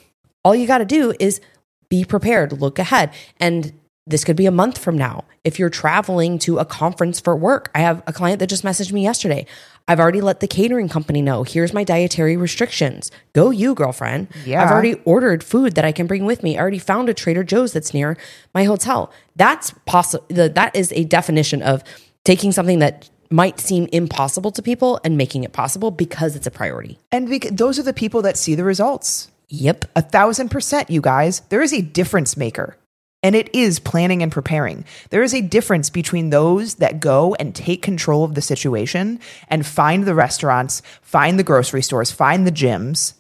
all 0.44 0.54
you 0.54 0.66
got 0.66 0.78
to 0.78 0.84
do 0.84 1.14
is 1.18 1.40
be 1.88 2.04
prepared, 2.04 2.52
look 2.52 2.78
ahead. 2.78 3.12
And 3.40 3.72
this 4.08 4.24
could 4.24 4.36
be 4.36 4.46
a 4.46 4.50
month 4.50 4.78
from 4.78 4.96
now. 4.96 5.24
If 5.44 5.58
you're 5.58 5.70
traveling 5.70 6.38
to 6.40 6.58
a 6.58 6.64
conference 6.64 7.20
for 7.20 7.36
work, 7.36 7.70
I 7.74 7.80
have 7.80 8.02
a 8.06 8.12
client 8.12 8.40
that 8.40 8.48
just 8.48 8.64
messaged 8.64 8.92
me 8.92 9.02
yesterday. 9.02 9.46
I've 9.86 10.00
already 10.00 10.20
let 10.20 10.40
the 10.40 10.46
catering 10.46 10.88
company 10.88 11.22
know. 11.22 11.42
Here's 11.44 11.72
my 11.72 11.84
dietary 11.84 12.36
restrictions. 12.36 13.10
Go 13.32 13.50
you, 13.50 13.74
girlfriend. 13.74 14.28
Yeah. 14.44 14.62
I've 14.62 14.70
already 14.70 14.94
ordered 15.04 15.44
food 15.44 15.74
that 15.74 15.84
I 15.84 15.92
can 15.92 16.06
bring 16.06 16.24
with 16.24 16.42
me. 16.42 16.56
I 16.56 16.60
already 16.60 16.78
found 16.78 17.08
a 17.08 17.14
Trader 17.14 17.44
Joe's 17.44 17.72
that's 17.72 17.94
near 17.94 18.16
my 18.54 18.64
hotel. 18.64 19.12
That's 19.36 19.72
possible. 19.86 20.26
That 20.28 20.74
is 20.74 20.92
a 20.92 21.04
definition 21.04 21.62
of 21.62 21.84
taking 22.24 22.52
something 22.52 22.78
that 22.78 23.08
might 23.30 23.60
seem 23.60 23.88
impossible 23.92 24.50
to 24.52 24.62
people 24.62 25.00
and 25.04 25.18
making 25.18 25.44
it 25.44 25.52
possible 25.52 25.90
because 25.90 26.34
it's 26.34 26.46
a 26.46 26.50
priority. 26.50 26.98
And 27.12 27.28
bec- 27.28 27.50
those 27.52 27.78
are 27.78 27.82
the 27.82 27.92
people 27.92 28.22
that 28.22 28.38
see 28.38 28.54
the 28.54 28.64
results. 28.64 29.30
Yep. 29.48 29.84
A 29.96 30.02
thousand 30.02 30.50
percent, 30.50 30.90
you 30.90 31.02
guys. 31.02 31.40
There 31.48 31.62
is 31.62 31.74
a 31.74 31.82
difference 31.82 32.36
maker. 32.38 32.76
And 33.22 33.34
it 33.34 33.52
is 33.52 33.80
planning 33.80 34.22
and 34.22 34.30
preparing. 34.30 34.84
There 35.10 35.25
is 35.25 35.34
a 35.34 35.40
difference 35.40 35.90
between 35.90 36.30
those 36.30 36.76
that 36.76 37.00
go 37.00 37.34
and 37.34 37.54
take 37.54 37.82
control 37.82 38.22
of 38.22 38.34
the 38.34 38.42
situation 38.42 39.18
and 39.48 39.66
find 39.66 40.04
the 40.04 40.14
restaurants, 40.14 40.82
find 41.02 41.38
the 41.38 41.44
grocery 41.44 41.82
stores, 41.82 42.12
find 42.12 42.46
the 42.46 42.52
gyms. 42.52 43.14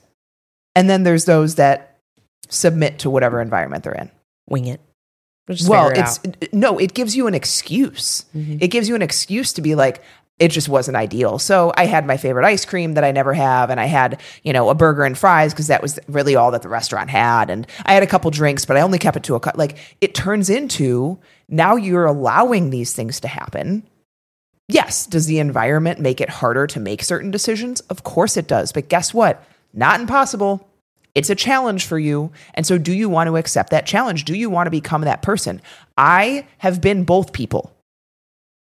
And 0.76 0.88
then 0.88 1.02
there's 1.02 1.24
those 1.24 1.56
that 1.56 1.98
submit 2.48 3.00
to 3.00 3.10
whatever 3.10 3.40
environment 3.40 3.82
they're 3.82 3.92
in. 3.92 4.10
Wing 4.48 4.66
it. 4.66 4.80
We'll 5.48 5.88
it 5.88 5.98
it's 5.98 6.18
out. 6.18 6.52
no, 6.52 6.78
it 6.78 6.94
gives 6.94 7.16
you 7.16 7.26
an 7.26 7.34
excuse. 7.34 8.26
Mm-hmm. 8.36 8.58
It 8.60 8.68
gives 8.68 8.88
you 8.88 8.94
an 8.94 9.02
excuse 9.02 9.52
to 9.54 9.62
be 9.62 9.74
like, 9.74 10.02
it 10.38 10.48
just 10.48 10.68
wasn't 10.68 10.96
ideal. 10.96 11.38
So 11.38 11.72
I 11.76 11.86
had 11.86 12.06
my 12.06 12.16
favorite 12.16 12.46
ice 12.46 12.64
cream 12.64 12.94
that 12.94 13.04
I 13.04 13.10
never 13.10 13.34
have, 13.34 13.70
and 13.70 13.80
I 13.80 13.86
had, 13.86 14.20
you 14.42 14.52
know, 14.52 14.68
a 14.68 14.74
burger 14.74 15.04
and 15.04 15.18
fries 15.18 15.52
because 15.52 15.66
that 15.66 15.82
was 15.82 15.98
really 16.08 16.36
all 16.36 16.52
that 16.52 16.62
the 16.62 16.68
restaurant 16.68 17.10
had. 17.10 17.50
And 17.50 17.66
I 17.84 17.94
had 17.94 18.02
a 18.02 18.06
couple 18.06 18.30
drinks, 18.30 18.64
but 18.64 18.76
I 18.76 18.82
only 18.82 18.98
kept 18.98 19.16
it 19.16 19.24
to 19.24 19.34
a 19.34 19.40
cut. 19.40 19.58
Like 19.58 19.78
it 20.00 20.14
turns 20.14 20.48
into 20.48 21.18
now 21.48 21.76
you're 21.76 22.06
allowing 22.06 22.70
these 22.70 22.92
things 22.92 23.20
to 23.20 23.28
happen. 23.28 23.86
Yes, 24.68 25.06
does 25.06 25.26
the 25.26 25.38
environment 25.38 25.98
make 25.98 26.20
it 26.20 26.28
harder 26.28 26.66
to 26.68 26.80
make 26.80 27.02
certain 27.02 27.30
decisions? 27.30 27.80
Of 27.82 28.04
course 28.04 28.36
it 28.36 28.46
does. 28.46 28.70
But 28.70 28.88
guess 28.88 29.14
what? 29.14 29.42
Not 29.72 30.00
impossible. 30.00 30.68
It's 31.14 31.30
a 31.30 31.34
challenge 31.34 31.86
for 31.86 31.98
you. 31.98 32.30
And 32.54 32.66
so, 32.66 32.78
do 32.78 32.92
you 32.92 33.08
want 33.08 33.28
to 33.28 33.38
accept 33.38 33.70
that 33.70 33.86
challenge? 33.86 34.24
Do 34.24 34.34
you 34.34 34.50
want 34.50 34.66
to 34.66 34.70
become 34.70 35.00
that 35.02 35.22
person? 35.22 35.60
I 35.96 36.46
have 36.58 36.80
been 36.80 37.04
both 37.04 37.32
people. 37.32 37.74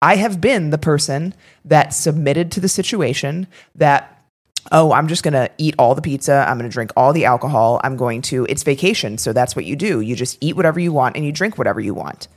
I 0.01 0.15
have 0.17 0.39
been 0.39 0.69
the 0.69 0.77
person 0.77 1.33
that 1.65 1.93
submitted 1.93 2.51
to 2.53 2.59
the 2.59 2.69
situation 2.69 3.47
that, 3.75 4.23
oh, 4.71 4.91
I'm 4.91 5.07
just 5.07 5.23
going 5.23 5.33
to 5.33 5.49
eat 5.57 5.75
all 5.79 5.95
the 5.95 6.01
pizza. 6.01 6.45
I'm 6.47 6.57
going 6.57 6.69
to 6.69 6.73
drink 6.73 6.91
all 6.95 7.13
the 7.13 7.25
alcohol. 7.25 7.81
I'm 7.83 7.97
going 7.97 8.21
to, 8.23 8.45
it's 8.47 8.63
vacation. 8.63 9.17
So 9.17 9.33
that's 9.33 9.55
what 9.55 9.65
you 9.65 9.75
do. 9.75 10.01
You 10.01 10.15
just 10.15 10.37
eat 10.39 10.55
whatever 10.55 10.79
you 10.79 10.93
want 10.93 11.15
and 11.15 11.25
you 11.25 11.31
drink 11.31 11.57
whatever 11.57 11.79
you 11.79 11.93
want. 11.93 12.27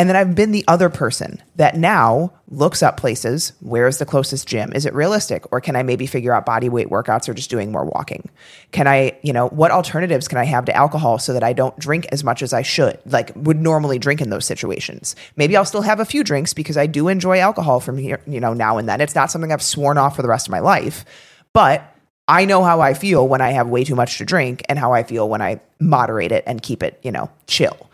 And 0.00 0.08
then 0.08 0.16
I've 0.16 0.34
been 0.34 0.50
the 0.50 0.64
other 0.66 0.88
person 0.88 1.42
that 1.56 1.76
now 1.76 2.32
looks 2.48 2.82
up 2.82 2.96
places. 2.96 3.52
Where's 3.60 3.98
the 3.98 4.06
closest 4.06 4.48
gym? 4.48 4.72
Is 4.72 4.86
it 4.86 4.94
realistic? 4.94 5.44
Or 5.52 5.60
can 5.60 5.76
I 5.76 5.82
maybe 5.82 6.06
figure 6.06 6.32
out 6.32 6.46
body 6.46 6.70
weight 6.70 6.88
workouts 6.88 7.28
or 7.28 7.34
just 7.34 7.50
doing 7.50 7.70
more 7.70 7.84
walking? 7.84 8.30
Can 8.72 8.86
I, 8.86 9.18
you 9.20 9.34
know, 9.34 9.48
what 9.48 9.70
alternatives 9.70 10.26
can 10.26 10.38
I 10.38 10.44
have 10.44 10.64
to 10.64 10.74
alcohol 10.74 11.18
so 11.18 11.34
that 11.34 11.42
I 11.42 11.52
don't 11.52 11.78
drink 11.78 12.06
as 12.12 12.24
much 12.24 12.40
as 12.40 12.54
I 12.54 12.62
should, 12.62 12.98
like 13.04 13.32
would 13.36 13.60
normally 13.60 13.98
drink 13.98 14.22
in 14.22 14.30
those 14.30 14.46
situations? 14.46 15.16
Maybe 15.36 15.54
I'll 15.54 15.66
still 15.66 15.82
have 15.82 16.00
a 16.00 16.06
few 16.06 16.24
drinks 16.24 16.54
because 16.54 16.78
I 16.78 16.86
do 16.86 17.08
enjoy 17.08 17.38
alcohol 17.38 17.78
from 17.78 17.98
here, 17.98 18.22
you 18.26 18.40
know, 18.40 18.54
now 18.54 18.78
and 18.78 18.88
then. 18.88 19.02
It's 19.02 19.14
not 19.14 19.30
something 19.30 19.52
I've 19.52 19.60
sworn 19.62 19.98
off 19.98 20.16
for 20.16 20.22
the 20.22 20.28
rest 20.28 20.46
of 20.46 20.50
my 20.50 20.60
life, 20.60 21.04
but 21.52 21.94
I 22.26 22.46
know 22.46 22.64
how 22.64 22.80
I 22.80 22.94
feel 22.94 23.28
when 23.28 23.42
I 23.42 23.50
have 23.50 23.68
way 23.68 23.84
too 23.84 23.96
much 23.96 24.16
to 24.16 24.24
drink 24.24 24.62
and 24.66 24.78
how 24.78 24.94
I 24.94 25.02
feel 25.02 25.28
when 25.28 25.42
I 25.42 25.60
moderate 25.78 26.32
it 26.32 26.44
and 26.46 26.62
keep 26.62 26.82
it, 26.82 26.98
you 27.02 27.12
know, 27.12 27.28
chill. 27.46 27.89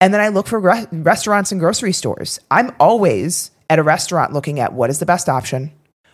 And 0.00 0.12
then 0.12 0.20
I 0.20 0.28
look 0.28 0.46
for 0.46 0.60
re- 0.60 0.86
restaurants 0.92 1.52
and 1.52 1.60
grocery 1.60 1.92
stores. 1.92 2.38
I'm 2.50 2.74
always 2.78 3.50
at 3.70 3.78
a 3.78 3.82
restaurant 3.82 4.32
looking 4.32 4.60
at 4.60 4.72
what 4.72 4.90
is 4.90 4.98
the 4.98 5.06
best 5.06 5.28
option, 5.28 5.72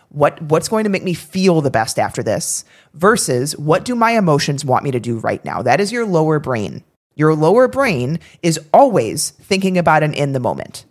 what 0.09 0.41
what's 0.43 0.69
going 0.69 0.85
to 0.85 0.89
make 0.89 1.03
me 1.03 1.13
feel 1.13 1.61
the 1.61 1.71
best 1.71 1.99
after 1.99 2.23
this 2.23 2.65
versus 2.93 3.57
what 3.57 3.85
do 3.85 3.95
my 3.95 4.11
emotions 4.11 4.63
want 4.63 4.83
me 4.83 4.91
to 4.91 4.99
do 4.99 5.19
right 5.19 5.43
now. 5.43 5.61
That 5.61 5.81
is 5.81 5.91
your 5.91 6.05
lower 6.05 6.39
brain. 6.39 6.83
Your 7.15 7.35
lower 7.35 7.67
brain 7.67 8.19
is 8.41 8.59
always 8.73 9.31
thinking 9.31 9.77
about 9.77 10.03
an 10.03 10.13
in 10.13 10.33
the 10.33 10.39
moment. 10.39 10.85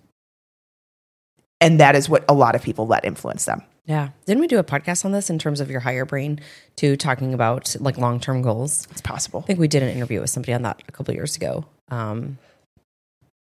And 1.61 1.81
that 1.81 1.95
is 1.95 2.09
what 2.09 2.25
a 2.29 2.35
lot 2.35 2.55
of 2.55 2.63
people 2.63 2.87
let 2.87 3.05
influence 3.05 3.45
them. 3.45 3.63
Yeah. 3.85 4.11
Didn't 4.27 4.41
we 4.41 4.47
do 4.47 4.59
a 4.59 4.65
podcast 4.65 5.05
on 5.05 5.13
this 5.13 5.31
in 5.31 5.39
terms 5.39 5.61
of 5.61 5.71
your 5.71 5.81
higher 5.81 6.05
brain 6.05 6.41
to 6.77 6.97
talking 6.97 7.35
about 7.35 7.75
like 7.81 7.99
long 7.99 8.21
term 8.21 8.43
goals? 8.43 8.87
It's 8.91 9.01
possible. 9.01 9.41
I 9.41 9.47
think 9.47 9.59
we 9.59 9.69
did 9.69 9.83
an 9.83 9.89
interview 9.89 10.21
with 10.21 10.31
somebody 10.31 10.53
on 10.53 10.63
that 10.63 10.83
a 10.87 10.93
couple 10.93 11.15
years 11.15 11.37
ago. 11.37 11.65
Um, 11.89 12.39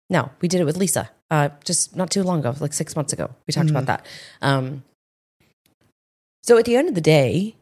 no, 0.10 0.32
we 0.42 0.48
did 0.48 0.62
it 0.62 0.66
with 0.66 0.78
Lisa, 0.78 1.10
uh, 1.30 1.50
just 1.64 1.96
not 1.96 2.10
too 2.10 2.24
long 2.24 2.40
ago, 2.40 2.56
like 2.60 2.74
six 2.74 2.96
months 2.96 3.14
ago. 3.14 3.30
We 3.48 3.52
talked 3.52 3.70
about 3.70 3.86
that. 3.86 4.06
Um, 4.42 4.84
so 6.44 6.58
at 6.58 6.66
the 6.66 6.76
end 6.76 6.90
of 6.90 6.96
the 6.96 7.02
day, 7.02 7.56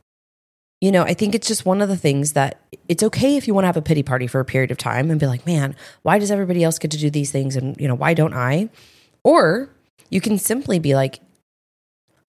you 0.79 0.91
know, 0.91 1.03
I 1.03 1.13
think 1.13 1.33
it's 1.33 1.47
just 1.47 1.65
one 1.65 1.81
of 1.81 1.89
the 1.89 1.97
things 1.97 2.33
that 2.33 2.61
it's 2.87 3.03
okay 3.03 3.35
if 3.35 3.47
you 3.47 3.53
want 3.53 3.63
to 3.63 3.67
have 3.67 3.77
a 3.77 3.81
pity 3.81 4.03
party 4.03 4.27
for 4.27 4.39
a 4.39 4.45
period 4.45 4.71
of 4.71 4.77
time 4.77 5.09
and 5.09 5.19
be 5.19 5.25
like, 5.25 5.45
man, 5.45 5.75
why 6.03 6.19
does 6.19 6.31
everybody 6.31 6.63
else 6.63 6.77
get 6.77 6.91
to 6.91 6.97
do 6.97 7.09
these 7.09 7.31
things? 7.31 7.55
And, 7.55 7.75
you 7.79 7.87
know, 7.87 7.95
why 7.95 8.13
don't 8.13 8.33
I? 8.33 8.69
Or 9.23 9.69
you 10.09 10.21
can 10.21 10.37
simply 10.37 10.79
be 10.79 10.95
like, 10.95 11.19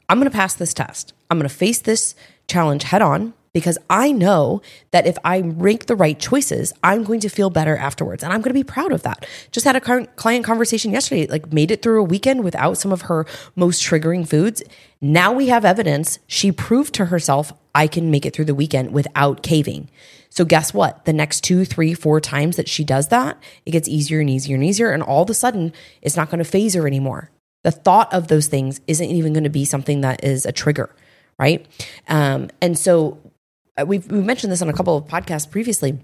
I'm 0.09 0.19
going 0.19 0.31
to 0.31 0.37
pass 0.37 0.55
this 0.55 0.73
test. 0.73 1.13
I'm 1.31 1.39
going 1.39 1.49
to 1.49 1.55
face 1.55 1.81
this 1.81 2.15
challenge 2.49 2.85
head 2.85 3.03
on 3.03 3.35
because 3.59 3.79
I 3.91 4.13
know 4.13 4.63
that 4.93 5.07
if 5.07 5.19
I 5.25 5.43
make 5.43 5.87
the 5.87 5.97
right 5.97 6.19
choices, 6.19 6.73
I'm 6.85 7.03
going 7.03 7.21
to 7.21 7.29
feel 7.29 7.51
better 7.51 7.77
afterwards. 7.77 8.23
And 8.23 8.33
I'm 8.33 8.41
going 8.41 8.51
to 8.51 8.55
be 8.55 8.63
proud 8.63 8.93
of 8.93 9.03
that. 9.03 9.27
Just 9.51 9.67
had 9.67 9.75
a 9.75 9.81
client 9.81 10.45
conversation 10.45 10.93
yesterday, 10.93 11.27
like 11.27 11.53
made 11.53 11.73
it 11.73 11.83
through 11.83 12.01
a 12.01 12.05
weekend 12.05 12.45
without 12.45 12.79
some 12.79 12.93
of 12.93 13.03
her 13.03 13.27
most 13.57 13.83
triggering 13.83 14.29
foods. 14.29 14.63
Now 15.01 15.33
we 15.33 15.49
have 15.49 15.65
evidence. 15.65 16.19
She 16.29 16.53
proved 16.53 16.95
to 16.95 17.07
herself, 17.07 17.53
I 17.75 17.87
can 17.89 18.11
make 18.11 18.25
it 18.25 18.35
through 18.35 18.45
the 18.45 18.55
weekend 18.55 18.93
without 18.93 19.43
caving. 19.43 19.89
So 20.31 20.45
guess 20.45 20.73
what? 20.73 21.05
The 21.05 21.13
next 21.13 21.43
two, 21.43 21.65
three, 21.65 21.95
four 21.95 22.21
times 22.21 22.57
that 22.57 22.69
she 22.69 22.85
does 22.85 23.09
that, 23.09 23.43
it 23.67 23.73
gets 23.73 23.89
easier 23.89 24.21
and 24.21 24.31
easier 24.31 24.55
and 24.55 24.65
easier. 24.65 24.91
And 24.93 25.03
all 25.03 25.23
of 25.23 25.31
a 25.31 25.35
sudden, 25.35 25.73
it's 26.03 26.17
not 26.17 26.31
going 26.31 26.39
to 26.39 26.45
phase 26.45 26.75
her 26.75 26.87
anymore. 26.87 27.31
The 27.65 27.73
thought 27.73 28.13
of 28.13 28.29
those 28.29 28.47
things 28.47 28.81
isn't 28.87 29.11
even 29.11 29.33
going 29.33 29.45
to 29.45 29.51
be 29.51 29.65
something 29.65 30.01
that 30.03 30.23
is 30.23 30.47
a 30.47 30.53
trigger, 30.53 30.95
right? 31.39 31.67
Um, 32.09 32.51
and 32.61 32.79
so 32.79 33.19
Uh, 33.79 33.85
we've, 33.87 34.11
we've 34.11 34.25
mentioned 34.25 34.53
this 34.53 34.63
on 34.63 34.69
a 34.69 34.73
couple 34.73 34.97
of 34.97 35.05
podcasts 35.05 35.51
previously. 35.51 35.99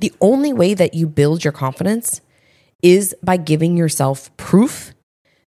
The 0.00 0.12
only 0.20 0.52
way 0.52 0.74
that 0.74 0.94
you 0.94 1.06
build 1.06 1.44
your 1.44 1.52
confidence 1.52 2.20
is 2.82 3.14
by 3.22 3.36
giving 3.36 3.76
yourself 3.76 4.36
proof 4.36 4.92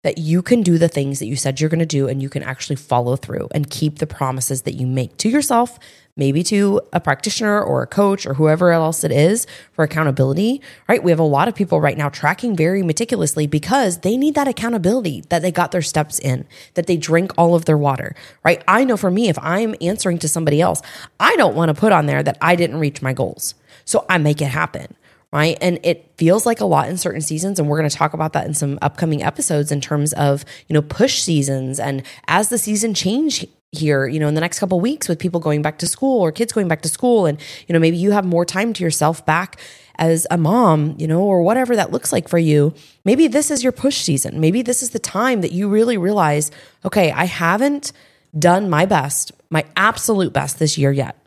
that 0.05 0.19
you 0.19 0.43
can 0.43 0.61
do 0.61 0.77
the 0.77 0.87
things 0.87 1.17
that 1.17 1.25
you 1.25 1.35
said 1.35 1.59
you're 1.59 1.67
going 1.67 1.79
to 1.79 1.85
do 1.85 2.07
and 2.07 2.21
you 2.21 2.29
can 2.29 2.43
actually 2.43 2.75
follow 2.75 3.15
through 3.15 3.47
and 3.55 3.71
keep 3.71 3.97
the 3.97 4.05
promises 4.05 4.61
that 4.61 4.75
you 4.75 4.85
make 4.85 5.17
to 5.17 5.27
yourself, 5.27 5.79
maybe 6.15 6.43
to 6.43 6.79
a 6.93 6.99
practitioner 6.99 7.59
or 7.59 7.81
a 7.81 7.87
coach 7.87 8.27
or 8.27 8.35
whoever 8.35 8.71
else 8.71 9.03
it 9.03 9.11
is 9.11 9.47
for 9.71 9.83
accountability, 9.83 10.61
right? 10.87 11.03
We 11.03 11.09
have 11.09 11.19
a 11.19 11.23
lot 11.23 11.47
of 11.47 11.55
people 11.55 11.81
right 11.81 11.97
now 11.97 12.09
tracking 12.09 12.55
very 12.55 12.83
meticulously 12.83 13.47
because 13.47 14.01
they 14.01 14.15
need 14.15 14.35
that 14.35 14.47
accountability 14.47 15.23
that 15.29 15.41
they 15.41 15.51
got 15.51 15.71
their 15.71 15.81
steps 15.81 16.19
in, 16.19 16.45
that 16.75 16.85
they 16.85 16.97
drink 16.97 17.31
all 17.35 17.55
of 17.55 17.65
their 17.65 17.75
water, 17.75 18.15
right? 18.43 18.63
I 18.67 18.83
know 18.83 18.97
for 18.97 19.09
me, 19.09 19.27
if 19.27 19.39
I'm 19.39 19.73
answering 19.81 20.19
to 20.19 20.29
somebody 20.29 20.61
else, 20.61 20.83
I 21.19 21.35
don't 21.35 21.55
want 21.55 21.69
to 21.69 21.73
put 21.73 21.91
on 21.91 22.05
there 22.05 22.21
that 22.21 22.37
I 22.39 22.55
didn't 22.55 22.79
reach 22.79 23.01
my 23.01 23.13
goals. 23.13 23.55
So 23.85 24.05
I 24.07 24.19
make 24.19 24.39
it 24.39 24.49
happen 24.49 24.95
right? 25.35 25.57
And 25.59 25.79
it 25.83 26.13
feels 26.17 26.45
like 26.45 26.61
a 26.61 26.65
lot 26.65 26.87
in 26.87 26.97
certain 26.97 27.19
seasons. 27.19 27.59
And 27.59 27.67
we're 27.67 27.77
going 27.77 27.89
to 27.89 27.95
talk 27.95 28.13
about 28.13 28.31
that 28.33 28.47
in 28.47 28.53
some 28.53 28.79
upcoming 28.81 29.21
episodes 29.21 29.69
in 29.69 29.81
terms 29.81 30.13
of, 30.13 30.45
you 30.69 30.73
know, 30.73 30.81
push 30.81 31.21
seasons. 31.21 31.77
And 31.77 32.03
as 32.29 32.47
the 32.47 32.57
season 32.57 32.93
change 32.93 33.45
here, 33.73 34.07
you 34.07 34.17
know, 34.17 34.29
in 34.29 34.35
the 34.35 34.39
next 34.39 34.59
couple 34.59 34.79
weeks 34.79 35.09
with 35.09 35.19
people 35.19 35.41
going 35.41 35.61
back 35.61 35.77
to 35.79 35.87
school 35.87 36.21
or 36.21 36.31
kids 36.31 36.53
going 36.53 36.69
back 36.69 36.81
to 36.83 36.87
school, 36.87 37.25
and, 37.25 37.37
you 37.67 37.73
know, 37.73 37.79
maybe 37.79 37.97
you 37.97 38.11
have 38.11 38.23
more 38.23 38.45
time 38.45 38.71
to 38.71 38.83
yourself 38.83 39.25
back 39.25 39.59
as 39.97 40.25
a 40.31 40.37
mom, 40.37 40.95
you 40.97 41.05
know, 41.05 41.21
or 41.21 41.41
whatever 41.41 41.75
that 41.75 41.91
looks 41.91 42.13
like 42.13 42.29
for 42.29 42.37
you. 42.37 42.73
Maybe 43.03 43.27
this 43.27 43.51
is 43.51 43.61
your 43.61 43.73
push 43.73 43.97
season. 43.97 44.39
Maybe 44.39 44.61
this 44.61 44.81
is 44.81 44.91
the 44.91 44.99
time 44.99 45.41
that 45.41 45.51
you 45.51 45.67
really 45.67 45.97
realize, 45.97 46.49
okay, 46.85 47.11
I 47.11 47.25
haven't 47.25 47.91
done 48.39 48.69
my 48.69 48.85
best, 48.85 49.33
my 49.49 49.65
absolute 49.75 50.31
best 50.31 50.59
this 50.59 50.77
year 50.77 50.93
yet 50.93 51.24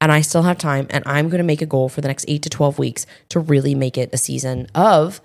and 0.00 0.12
I 0.12 0.20
still 0.20 0.42
have 0.42 0.58
time 0.58 0.86
and 0.90 1.02
I'm 1.06 1.28
going 1.28 1.38
to 1.38 1.44
make 1.44 1.62
a 1.62 1.66
goal 1.66 1.88
for 1.88 2.00
the 2.00 2.08
next 2.08 2.24
8 2.28 2.42
to 2.42 2.50
12 2.50 2.78
weeks 2.78 3.06
to 3.30 3.40
really 3.40 3.74
make 3.74 3.98
it 3.98 4.10
a 4.12 4.18
season 4.18 4.66
of 4.74 5.20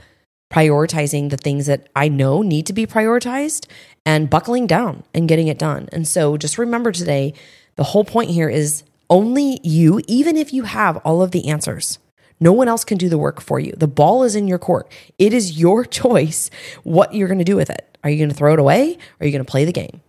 prioritizing 0.51 1.29
the 1.29 1.37
things 1.37 1.65
that 1.65 1.87
I 1.95 2.09
know 2.09 2.41
need 2.41 2.65
to 2.67 2.73
be 2.73 2.85
prioritized 2.85 3.67
and 4.05 4.29
buckling 4.29 4.67
down 4.67 5.03
and 5.13 5.27
getting 5.27 5.47
it 5.47 5.57
done. 5.57 5.89
And 5.91 6.07
so 6.07 6.37
just 6.37 6.57
remember 6.57 6.91
today 6.91 7.33
the 7.75 7.83
whole 7.83 8.05
point 8.05 8.29
here 8.29 8.49
is 8.49 8.83
only 9.09 9.59
you 9.63 10.01
even 10.07 10.37
if 10.37 10.53
you 10.53 10.63
have 10.63 10.97
all 10.97 11.21
of 11.21 11.31
the 11.31 11.47
answers 11.47 11.99
no 12.39 12.51
one 12.51 12.67
else 12.67 12.83
can 12.83 12.97
do 12.97 13.07
the 13.07 13.17
work 13.17 13.39
for 13.39 13.57
you. 13.57 13.73
The 13.77 13.87
ball 13.87 14.23
is 14.23 14.35
in 14.35 14.49
your 14.49 14.59
court. 14.59 14.91
It 15.17 15.33
is 15.33 15.57
your 15.57 15.85
choice 16.01 16.49
what 16.83 17.13
you're 17.13 17.29
going 17.29 17.37
to 17.39 17.45
do 17.45 17.55
with 17.55 17.69
it. 17.69 17.97
Are 18.03 18.09
you 18.09 18.17
going 18.17 18.29
to 18.29 18.35
throw 18.35 18.53
it 18.53 18.59
away? 18.59 18.93
Or 18.93 19.23
are 19.23 19.25
you 19.25 19.31
going 19.31 19.45
to 19.45 19.49
play 19.49 19.63
the 19.63 19.71
game? 19.71 20.01